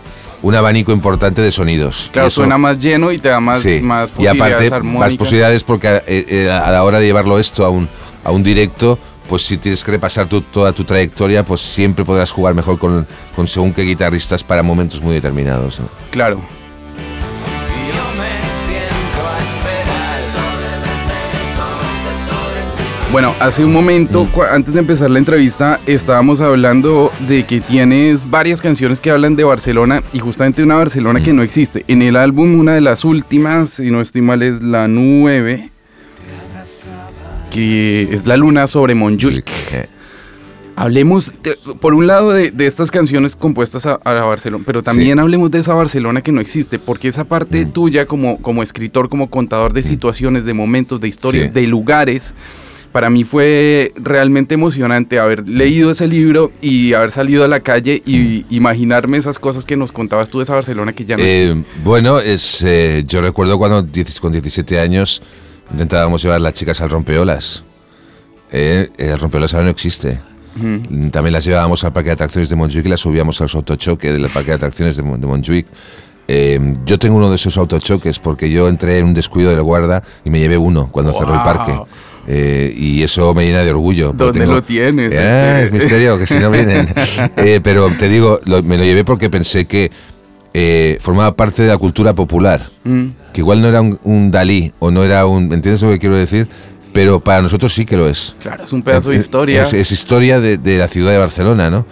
un 0.46 0.56
abanico 0.56 0.92
importante 0.92 1.42
de 1.42 1.52
sonidos. 1.52 2.10
Claro, 2.12 2.28
Y 2.28 2.30
eso- 2.30 2.42
suena 2.42 2.58
más 2.58 2.78
lleno 2.78 3.12
y 3.12 3.18
te 3.18 3.30
da 3.30 3.40
más, 3.40 3.62
Sí, 3.62 3.80
más 3.82 4.10
y 4.12 4.14
posibilidades 4.14 4.42
aparte 4.42 4.70
más 4.70 4.78
armónicas. 4.78 5.16
posibilidades 5.16 5.64
porque 5.64 5.88
eh, 6.06 6.26
eh, 6.28 6.52
a 6.52 6.70
la 6.72 6.84
hora 6.84 7.00
de 7.00 7.06
llevarlo 7.08 7.40
esto 7.40 7.66
a 7.66 7.70
un, 7.70 7.90
a 8.24 8.32
un 8.32 8.44
directo, 8.44 9.00
pues 9.30 9.44
si 9.44 9.58
tienes 9.58 9.84
que 9.84 9.92
repasar 9.92 10.28
tu- 10.28 10.42
toda 10.42 10.74
tu 10.74 10.84
trayectoria, 10.84 11.46
pues 11.46 11.62
siempre 11.62 12.04
podrás 12.04 12.32
jugar 12.32 12.54
mejor 12.56 12.78
con, 12.80 13.06
con 13.36 13.48
según 13.48 13.72
qué 13.74 13.84
guitarristas 13.84 14.44
para 14.44 14.64
momentos 14.64 15.02
muy 15.02 15.14
determinados. 15.14 15.80
¿no? 15.80 15.88
Claro. 16.12 16.42
Bueno, 23.12 23.34
hace 23.40 23.66
un 23.66 23.74
momento, 23.74 24.26
Mm. 24.26 24.42
antes 24.52 24.74
de 24.76 24.80
empezar 24.82 25.10
la 25.10 25.18
entrevista, 25.18 25.80
estábamos 25.88 26.42
hablando 26.42 27.12
de 27.28 27.44
que 27.44 27.60
tienes 27.60 28.30
varias 28.30 28.62
canciones 28.62 29.02
que 29.02 29.10
hablan 29.10 29.36
de 29.36 29.44
Barcelona 29.44 30.04
y 30.14 30.20
justamente 30.20 30.62
una 30.62 30.76
Barcelona 30.76 31.20
Mm. 31.20 31.24
que 31.24 31.34
no 31.34 31.42
existe. 31.42 31.84
En 31.88 32.04
el 32.04 32.16
álbum, 32.16 32.60
una 32.60 32.76
de 32.76 32.82
las 32.82 33.04
últimas, 33.06 33.70
si 33.72 33.90
no 33.90 34.00
estoy 34.00 34.22
mal, 34.22 34.44
es 34.44 34.62
la 34.62 34.88
9, 34.88 35.72
que 37.52 38.04
es 38.12 38.26
la 38.26 38.38
luna 38.38 38.68
sobre 38.68 38.96
Montjuic. 38.96 39.50
Hablemos, 40.76 41.34
de- 41.44 41.58
por 41.82 41.94
un 41.94 42.08
lado, 42.08 42.32
de, 42.32 42.52
de 42.52 42.66
estas 42.66 42.90
canciones 42.90 43.36
compuestas 43.36 43.86
a, 43.86 43.96
a 43.96 44.14
Barcelona, 44.26 44.64
pero 44.66 44.82
también 44.82 45.20
hablemos 45.20 45.52
de 45.52 45.60
esa 45.60 45.74
Barcelona 45.74 46.22
que 46.22 46.32
no 46.32 46.40
existe, 46.40 46.80
porque 46.80 47.10
esa 47.10 47.26
parte 47.26 47.66
Mm. 47.66 47.72
tuya 47.72 48.06
como, 48.06 48.38
como 48.42 48.64
escritor, 48.64 49.10
como 49.10 49.30
contador 49.30 49.74
de 49.74 49.84
situaciones, 49.84 50.46
de 50.46 50.54
momentos, 50.54 51.02
de 51.02 51.10
historias, 51.10 51.48
Sí. 51.48 51.52
de 51.54 51.68
lugares, 51.68 52.34
para 52.94 53.10
mí 53.10 53.26
fue 53.26 53.92
realmente 53.98 54.56
emocionante 54.56 55.20
haber 55.20 55.50
leído 55.50 55.92
ese 55.92 56.08
libro 56.08 56.52
y 56.62 56.94
haber 56.94 57.12
salido 57.12 57.44
a 57.44 57.50
la 57.50 57.60
calle 57.60 58.02
y 58.06 58.46
imaginarme 58.50 59.18
esas 59.18 59.38
cosas 59.38 59.66
que 59.66 59.76
nos 59.76 59.92
contabas 59.92 60.30
tú 60.30 60.38
de 60.40 60.46
esa 60.46 60.56
Barcelona 60.56 60.94
que 60.94 61.04
ya 61.04 61.18
no 61.18 61.24
Eh, 61.24 61.44
existe. 61.44 61.70
bueno, 61.84 62.20
es, 62.22 62.64
eh, 62.66 63.04
yo 63.06 63.20
recuerdo 63.22 63.58
cuando 63.58 63.86
con 64.22 64.32
17 64.32 64.80
años 64.80 65.22
intentábamos 65.72 66.22
llevar 66.24 66.42
las 66.42 66.54
chicas 66.54 66.82
al 66.82 66.90
rompeolas. 66.90 67.64
Eh, 68.52 68.90
el 68.98 69.18
rompeolas 69.20 69.54
ahora 69.54 69.66
no 69.66 69.72
existe. 69.72 70.20
Mm, 70.56 71.10
También 71.10 71.34
las 71.34 71.46
llevábamos 71.46 71.84
al 71.84 71.94
parque 71.94 72.10
de 72.10 72.14
atracciones 72.14 72.50
de 72.50 72.56
Montjuic 72.56 72.86
y 72.86 72.90
las 72.90 73.00
subíamos 73.02 73.40
al 73.42 73.50
autochoque 73.54 74.12
del 74.12 74.28
parque 74.30 74.52
de 74.52 74.56
atracciones 74.56 74.98
de, 74.98 75.04
de 75.04 75.28
Montjuic. 75.28 75.68
Eh, 76.28 76.76
yo 76.86 77.00
tengo 77.00 77.18
uno 77.18 77.30
de 77.30 77.36
esos 77.36 77.58
autochoques 77.58 78.20
porque 78.20 78.50
yo 78.52 78.68
entré 78.68 79.00
en 79.00 79.06
un 79.06 79.14
descuido 79.14 79.50
del 79.52 79.64
guarda 79.64 80.04
y 80.24 80.30
me 80.30 80.40
llevé 80.40 80.58
uno 80.58 80.90
cuando 80.92 81.12
cerró 81.14 81.34
el 81.36 81.42
parque. 81.42 81.80
Eh, 82.28 82.72
y 82.78 83.02
eso 83.02 83.34
me 83.34 83.46
llena 83.46 83.64
de 83.64 83.72
orgullo. 83.72 84.14
¿Dónde 84.14 84.46
lo 84.46 84.62
tienes, 84.62 85.12
Ah, 85.18 85.62
este? 85.62 85.66
es 85.66 85.72
misterio, 85.72 86.20
que 86.20 86.28
si 86.28 86.38
no 86.38 86.52
vienen. 86.52 86.88
Eh, 87.38 87.60
pero 87.64 87.90
te 87.98 88.08
digo, 88.08 88.40
lo- 88.46 88.62
me 88.62 88.78
lo 88.78 88.84
llevé 88.84 89.04
porque 89.04 89.30
pensé 89.32 89.66
que 89.66 89.90
eh, 90.54 90.98
formaba 91.02 91.36
parte 91.36 91.62
de 91.64 91.70
la 91.70 91.78
cultura 91.78 92.14
popular. 92.14 92.62
Mm. 92.84 93.06
Que 93.34 93.42
igual 93.42 93.62
no 93.62 93.68
era 93.68 93.82
un, 93.82 94.00
un 94.04 94.32
Dalí 94.32 94.72
o 94.80 94.92
no 94.92 95.04
era 95.04 95.26
un. 95.26 95.52
¿Entiendes 95.54 95.82
lo 95.82 95.90
que 95.90 96.00
quiero 96.00 96.16
decir? 96.16 96.48
Pero 96.94 97.20
para 97.20 97.42
nosotros 97.42 97.74
sí 97.74 97.86
que 97.86 97.96
lo 97.96 98.08
es. 98.10 98.36
Claro, 98.42 98.64
es 98.64 98.74
un 98.74 98.82
pedazo 98.82 99.12
de 99.12 99.18
historia. 99.18 99.64
Es, 99.64 99.74
es 99.74 99.92
historia 99.92 100.40
de, 100.40 100.58
de 100.58 100.78
la 100.80 100.88
ciudad 100.88 101.12
de 101.12 101.18
Barcelona, 101.20 101.70
¿no? 101.70 101.86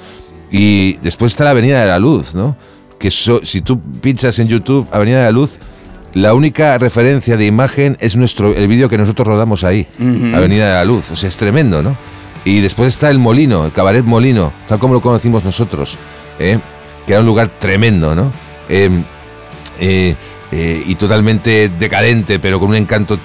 Y 0.52 0.93
después 1.04 1.34
está 1.34 1.43
la 1.43 1.52
Avenida 1.52 1.82
de 1.82 1.88
la 1.88 2.00
Luz, 2.00 2.34
¿no? 2.34 2.56
Que 2.98 3.12
so- 3.12 3.41
si 3.43 3.62
tú 3.62 3.80
pinchas 4.02 4.39
en 4.39 4.48
YouTube 4.48 4.88
Avenida 4.91 5.17
de 5.20 5.24
la 5.26 5.32
Luz, 5.32 5.60
la 6.13 6.34
única 6.34 6.78
referencia 6.80 7.38
de 7.38 7.46
imagen 7.46 7.96
es 8.00 8.15
nuestro 8.15 8.56
el 8.56 8.67
vídeo 8.67 8.89
que 8.89 8.98
nosotros 8.98 9.28
rodamos 9.28 9.63
ahí. 9.63 9.86
Avenida 10.34 10.67
de 10.70 10.74
la 10.74 10.86
Luz. 10.86 11.12
O 11.12 11.15
sea, 11.15 11.30
es 11.30 11.38
tremendo, 11.38 11.84
¿no? 11.84 11.96
Y 12.43 12.62
después 12.62 12.88
está 12.88 13.12
el 13.12 13.20
Molino, 13.20 13.65
el 13.65 13.72
Cabaret 13.74 14.04
Molino, 14.06 14.52
tal 14.67 14.80
como 14.80 14.93
lo 14.96 15.02
conocimos 15.02 15.43
nosotros, 15.43 15.98
¿eh? 16.39 16.58
que 17.06 17.12
era 17.13 17.20
un 17.20 17.26
lugar 17.28 17.50
tremendo, 17.60 18.15
¿no? 18.15 18.32
Eh, 18.70 18.90
eh, 19.80 20.16
eh, 20.52 20.84
y 20.86 20.96
totalmente 20.96 21.70
decadente, 21.78 22.40
pero 22.40 22.60
con 22.60 22.70
un 22.70 22.76
encanto. 22.76 23.20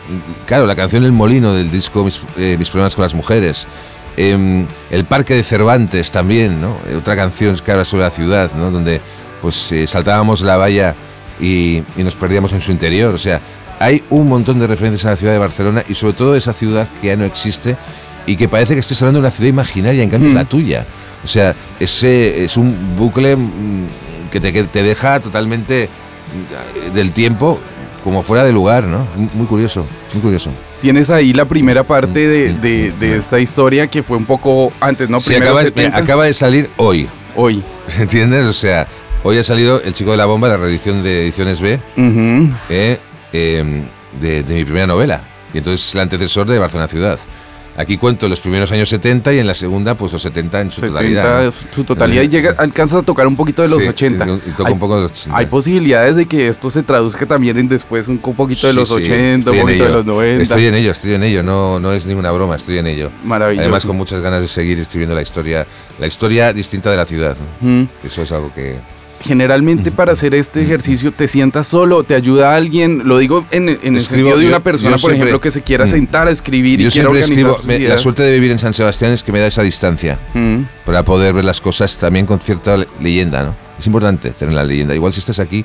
Claro, 0.44 0.66
la 0.66 0.74
canción 0.74 1.04
El 1.04 1.12
Molino 1.12 1.54
del 1.54 1.70
disco 1.70 2.04
Mis, 2.04 2.20
eh, 2.36 2.56
Mis 2.58 2.68
problemas 2.68 2.96
con 2.96 3.04
las 3.04 3.14
mujeres. 3.14 3.68
Em, 4.16 4.66
el 4.90 5.04
Parque 5.04 5.34
de 5.34 5.44
Cervantes 5.44 6.10
también, 6.10 6.60
¿no? 6.60 6.76
Otra 6.98 7.14
canción 7.14 7.56
que 7.56 7.70
habla 7.70 7.84
sobre 7.84 8.04
la 8.04 8.10
ciudad, 8.10 8.50
¿no? 8.54 8.70
Donde 8.70 9.00
pues 9.40 9.72
saltábamos 9.86 10.42
la 10.42 10.56
valla 10.56 10.94
y, 11.40 11.82
y 11.96 12.02
nos 12.04 12.14
perdíamos 12.14 12.52
en 12.52 12.60
su 12.60 12.72
interior. 12.72 13.14
O 13.14 13.18
sea, 13.18 13.40
hay 13.78 14.02
un 14.10 14.28
montón 14.28 14.58
de 14.58 14.66
referencias 14.66 15.06
a 15.06 15.10
la 15.10 15.16
ciudad 15.16 15.32
de 15.32 15.38
Barcelona 15.38 15.84
y 15.88 15.94
sobre 15.94 16.12
todo 16.14 16.36
esa 16.36 16.52
ciudad 16.52 16.88
que 17.00 17.08
ya 17.08 17.16
no 17.16 17.24
existe 17.24 17.76
y 18.26 18.36
que 18.36 18.48
parece 18.48 18.74
que 18.74 18.80
estés 18.80 19.00
hablando 19.02 19.18
de 19.18 19.26
una 19.26 19.30
ciudad 19.30 19.48
imaginaria, 19.48 20.02
en 20.02 20.10
cambio 20.10 20.28
es 20.28 20.34
la 20.34 20.44
tuya. 20.44 20.86
O 21.24 21.26
sea, 21.26 21.54
ese 21.80 22.44
es 22.44 22.56
un 22.56 22.96
bucle 22.96 23.36
mm, 23.36 23.86
que 24.32 24.40
te, 24.40 24.52
que 24.52 24.64
te 24.64 24.82
deja 24.82 25.20
totalmente 25.20 25.88
mm, 26.90 26.92
del 26.94 27.12
tiempo 27.12 27.60
como 28.02 28.24
fuera 28.24 28.42
de 28.42 28.52
lugar, 28.52 28.82
¿no? 28.84 29.06
Muy- 29.34 29.46
curioso, 29.46 29.86
muy 30.12 30.20
curioso. 30.22 30.50
Tienes 30.80 31.08
ahí 31.10 31.32
la 31.32 31.44
primera 31.44 31.84
parte 31.84 32.26
de, 32.26 32.52
de- 32.54 32.90
de 32.98 33.16
esta 33.16 33.38
historia 33.38 33.86
que 33.86 34.02
fue 34.02 34.16
un 34.16 34.24
poco 34.24 34.72
antes, 34.80 35.08
¿no? 35.08 35.20
Sí, 35.20 35.36
acaba, 35.36 35.62
70s. 35.62 35.94
acaba 35.94 36.24
de 36.24 36.34
salir 36.34 36.68
hoy. 36.78 37.08
Hoy. 37.36 37.62
¿Entiendes? 37.98 38.44
O 38.46 38.52
sea, 38.52 38.88
hoy 39.22 39.38
ha 39.38 39.44
salido 39.44 39.80
El 39.82 39.92
Chico 39.92 40.10
de 40.10 40.16
la 40.16 40.26
Bomba, 40.26 40.48
la 40.48 40.56
reedición 40.56 41.04
de 41.04 41.22
Ediciones 41.22 41.60
B, 41.60 41.78
eh, 42.68 42.98
eh, 43.32 43.82
de, 44.20 44.42
de 44.42 44.54
mi 44.54 44.64
primera 44.64 44.86
novela. 44.88 45.20
Y 45.54 45.58
entonces 45.58 45.86
es 45.86 45.94
el 45.94 46.00
antecesor 46.00 46.48
de 46.48 46.58
Barcelona 46.58 46.88
Ciudad. 46.88 47.18
Aquí 47.76 47.96
cuento 47.96 48.28
los 48.28 48.40
primeros 48.40 48.70
años 48.70 48.88
70 48.90 49.32
y 49.32 49.38
en 49.38 49.46
la 49.46 49.54
segunda, 49.54 49.94
pues 49.96 50.12
los 50.12 50.20
70 50.22 50.60
en 50.60 50.70
su 50.70 50.80
70 50.82 50.98
totalidad. 50.98 51.44
¿no? 51.44 51.52
su 51.52 51.84
totalidad 51.84 52.22
y 52.22 52.28
llega, 52.28 52.54
alcanza 52.58 52.98
a 52.98 53.02
tocar 53.02 53.26
un 53.26 53.34
poquito 53.34 53.62
de 53.62 53.68
los 53.68 53.82
Sí, 53.82 53.88
80. 53.88 54.26
y 54.46 54.50
toca 54.50 54.68
hay, 54.68 54.72
un 54.74 54.78
poco 54.78 54.96
de 54.96 55.02
los 55.02 55.10
80. 55.12 55.36
hay 55.38 55.46
posibilidades 55.46 56.16
de 56.16 56.26
que 56.26 56.48
esto 56.48 56.70
se 56.70 56.82
traduzca 56.82 57.24
también 57.24 57.56
en 57.58 57.68
después 57.68 58.08
un 58.08 58.18
poquito 58.18 58.66
de 58.66 58.74
Sí, 58.74 58.78
los 58.78 58.88
sí, 58.88 58.94
80, 58.96 59.38
estoy 59.38 59.58
un 59.58 59.62
poquito 59.66 59.84
de 59.84 59.90
los 59.90 60.04
90. 60.04 60.42
Estoy 60.42 60.66
en 60.66 60.74
ello, 60.74 60.90
estoy 60.90 61.14
en 61.14 61.22
ello, 61.22 61.42
no, 61.42 61.80
no 61.80 61.92
es 61.92 62.04
ninguna 62.06 62.30
broma, 62.30 62.56
estoy 62.56 62.76
en 62.78 62.86
ello. 62.88 63.10
Maravilloso. 63.24 63.62
Además 63.62 63.86
con 63.86 63.96
muchas 63.96 64.20
ganas 64.20 64.42
de 64.42 64.48
seguir 64.48 64.78
escribiendo 64.78 65.14
la 65.14 65.22
historia, 65.22 65.66
la 65.98 66.06
historia 66.06 66.52
distinta 66.52 66.90
de 66.90 66.96
la 66.98 67.06
ciudad. 67.06 67.36
¿no? 67.62 67.68
Mm. 67.68 67.88
Eso 68.04 68.22
es 68.22 68.32
algo 68.32 68.52
que... 68.54 68.76
Generalmente 69.22 69.90
para 69.92 70.12
hacer 70.12 70.34
este 70.34 70.62
ejercicio 70.62 71.12
te 71.12 71.28
sientas 71.28 71.68
solo, 71.68 72.02
te 72.02 72.14
ayuda 72.14 72.54
alguien, 72.56 73.02
lo 73.06 73.18
digo 73.18 73.46
en, 73.50 73.68
en 73.68 73.78
el 73.82 73.96
Escribo- 73.96 74.00
sentido 74.08 74.38
de 74.38 74.46
una 74.48 74.60
persona, 74.60 74.90
yo 74.90 74.96
por 74.96 75.10
siempre- 75.10 75.28
ejemplo, 75.28 75.40
que 75.40 75.50
se 75.50 75.62
quiera 75.62 75.86
sentar 75.86 76.26
a 76.28 76.30
escribir 76.30 76.80
y 76.80 76.88
quiera 76.88 77.08
organizar 77.08 77.32
escribo, 77.32 77.56
sus 77.56 77.64
me- 77.64 77.78
la 77.78 77.98
suerte 77.98 78.22
de 78.24 78.32
vivir 78.32 78.50
en 78.50 78.58
San 78.58 78.74
Sebastián 78.74 79.12
es 79.12 79.22
que 79.22 79.30
me 79.32 79.38
da 79.38 79.46
esa 79.46 79.62
distancia 79.62 80.18
Mm. 80.34 80.62
para 80.84 81.04
poder 81.04 81.32
ver 81.34 81.44
las 81.44 81.60
cosas 81.60 81.96
también 81.96 82.26
con 82.26 82.40
cierta 82.40 82.76
le- 82.76 82.88
leyenda, 83.00 83.44
¿no? 83.44 83.56
Es 83.78 83.86
importante 83.86 84.30
tener 84.30 84.54
la 84.54 84.64
leyenda. 84.64 84.94
Igual 84.94 85.12
si 85.12 85.20
estás 85.20 85.38
aquí, 85.38 85.64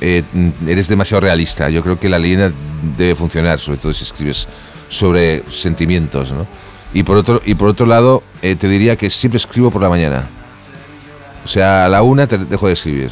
eh, 0.00 0.22
mm, 0.32 0.68
eres 0.68 0.88
demasiado 0.88 1.20
realista. 1.20 1.68
Yo 1.70 1.82
creo 1.82 1.98
que 2.00 2.08
la 2.08 2.18
leyenda 2.18 2.52
debe 2.96 3.14
funcionar, 3.14 3.58
sobre 3.58 3.78
todo 3.78 3.92
si 3.92 4.04
escribes 4.04 4.46
sobre 4.88 5.42
sentimientos, 5.50 6.32
¿no? 6.32 6.46
Y 6.94 7.02
por 7.02 7.16
otro, 7.18 7.42
y 7.44 7.54
por 7.54 7.68
otro 7.68 7.84
lado, 7.84 8.22
eh, 8.40 8.56
te 8.56 8.68
diría 8.68 8.96
que 8.96 9.10
siempre 9.10 9.36
escribo 9.36 9.70
por 9.70 9.82
la 9.82 9.90
mañana. 9.90 10.30
O 11.48 11.50
sea, 11.50 11.86
a 11.86 11.88
la 11.88 12.02
una 12.02 12.26
te 12.26 12.36
dejo 12.36 12.66
de 12.66 12.74
escribir. 12.74 13.10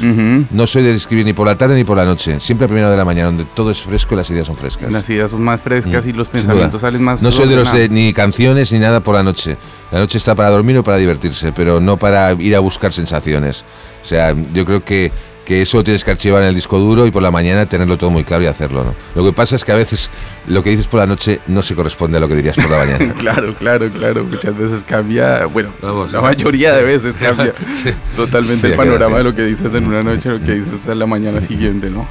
No 0.50 0.66
soy 0.66 0.82
de 0.82 0.90
escribir 0.90 1.24
ni 1.24 1.32
por 1.32 1.46
la 1.46 1.56
tarde 1.56 1.74
ni 1.74 1.84
por 1.84 1.96
la 1.96 2.04
noche. 2.04 2.38
Siempre 2.38 2.66
a 2.66 2.68
primera 2.68 2.90
de 2.90 2.96
la 2.98 3.06
mañana, 3.06 3.28
donde 3.28 3.46
todo 3.46 3.70
es 3.70 3.80
fresco 3.80 4.12
y 4.12 4.18
las 4.18 4.28
ideas 4.28 4.46
son 4.46 4.58
frescas. 4.58 4.92
Las 4.92 5.08
ideas 5.08 5.30
son 5.30 5.40
más 5.42 5.58
frescas 5.58 6.04
Mm, 6.04 6.10
y 6.10 6.12
los 6.12 6.28
pensamientos 6.28 6.82
salen 6.82 7.02
más 7.02 7.22
No 7.22 7.32
soy 7.32 7.48
de 7.48 7.56
los 7.56 7.72
de 7.72 7.88
ni 7.88 8.12
canciones 8.12 8.70
ni 8.72 8.78
nada 8.78 9.00
por 9.00 9.14
la 9.14 9.22
noche. 9.22 9.56
La 9.90 10.00
noche 10.00 10.18
está 10.18 10.34
para 10.34 10.50
dormir 10.50 10.76
o 10.76 10.84
para 10.84 10.98
divertirse, 10.98 11.50
pero 11.52 11.80
no 11.80 11.96
para 11.96 12.30
ir 12.34 12.54
a 12.54 12.60
buscar 12.60 12.92
sensaciones. 12.92 13.64
O 14.02 14.04
sea, 14.04 14.36
yo 14.52 14.66
creo 14.66 14.84
que, 14.84 15.12
que 15.46 15.62
eso 15.62 15.78
lo 15.78 15.84
tienes 15.84 16.04
que 16.04 16.10
archivar 16.10 16.42
en 16.42 16.48
el 16.50 16.54
disco 16.54 16.78
duro 16.78 17.06
y 17.06 17.10
por 17.10 17.22
la 17.22 17.30
mañana 17.30 17.64
tenerlo 17.66 17.96
todo 17.96 18.10
muy 18.10 18.24
claro 18.24 18.42
y 18.42 18.46
hacerlo. 18.48 18.84
¿no? 18.84 18.94
Lo 19.14 19.24
que 19.24 19.34
pasa 19.34 19.56
es 19.56 19.64
que 19.64 19.72
a 19.72 19.76
veces 19.76 20.10
lo 20.48 20.62
que 20.62 20.70
dices 20.70 20.88
por 20.88 21.00
la 21.00 21.06
noche 21.06 21.40
no 21.46 21.62
se 21.62 21.74
corresponde 21.74 22.18
a 22.18 22.20
lo 22.20 22.28
que 22.28 22.34
dirías 22.34 22.56
por 22.56 22.68
la 22.68 22.78
mañana. 22.78 23.14
Claro, 23.18 23.54
claro, 23.54 23.88
claro. 23.90 24.24
Muchas 24.24 24.56
veces 24.58 24.84
cambia, 24.86 25.46
bueno, 25.46 25.70
Vamos, 25.80 26.12
la 26.12 26.20
mayoría 26.20 26.74
de 26.74 26.82
veces 26.84 27.16
cambia 27.20 27.54
Sí. 27.76 27.90
totalmente 28.16 28.60
Sí, 28.66 28.66
el 28.72 28.74
panorama 28.74 29.18
de 29.18 29.24
lo 29.24 29.34
que 29.34 29.42
dices 29.44 29.72
en 29.72 29.86
una 29.86 30.02
noche, 30.02 30.28
lo 30.28 30.40
que 30.40 30.56
dices 30.56 30.86
a 30.88 30.94
la 30.94 31.06
mañana 31.06 31.40
siguiente, 31.40 31.88
¿no? 31.88 32.06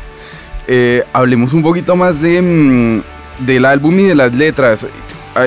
Eh, 0.67 1.03
hablemos 1.13 1.53
un 1.53 1.61
poquito 1.61 1.95
más 1.95 2.19
de, 2.21 2.41
mm, 2.41 3.45
del 3.45 3.65
álbum 3.65 3.99
y 3.99 4.03
de 4.03 4.15
las 4.15 4.33
letras. 4.33 4.87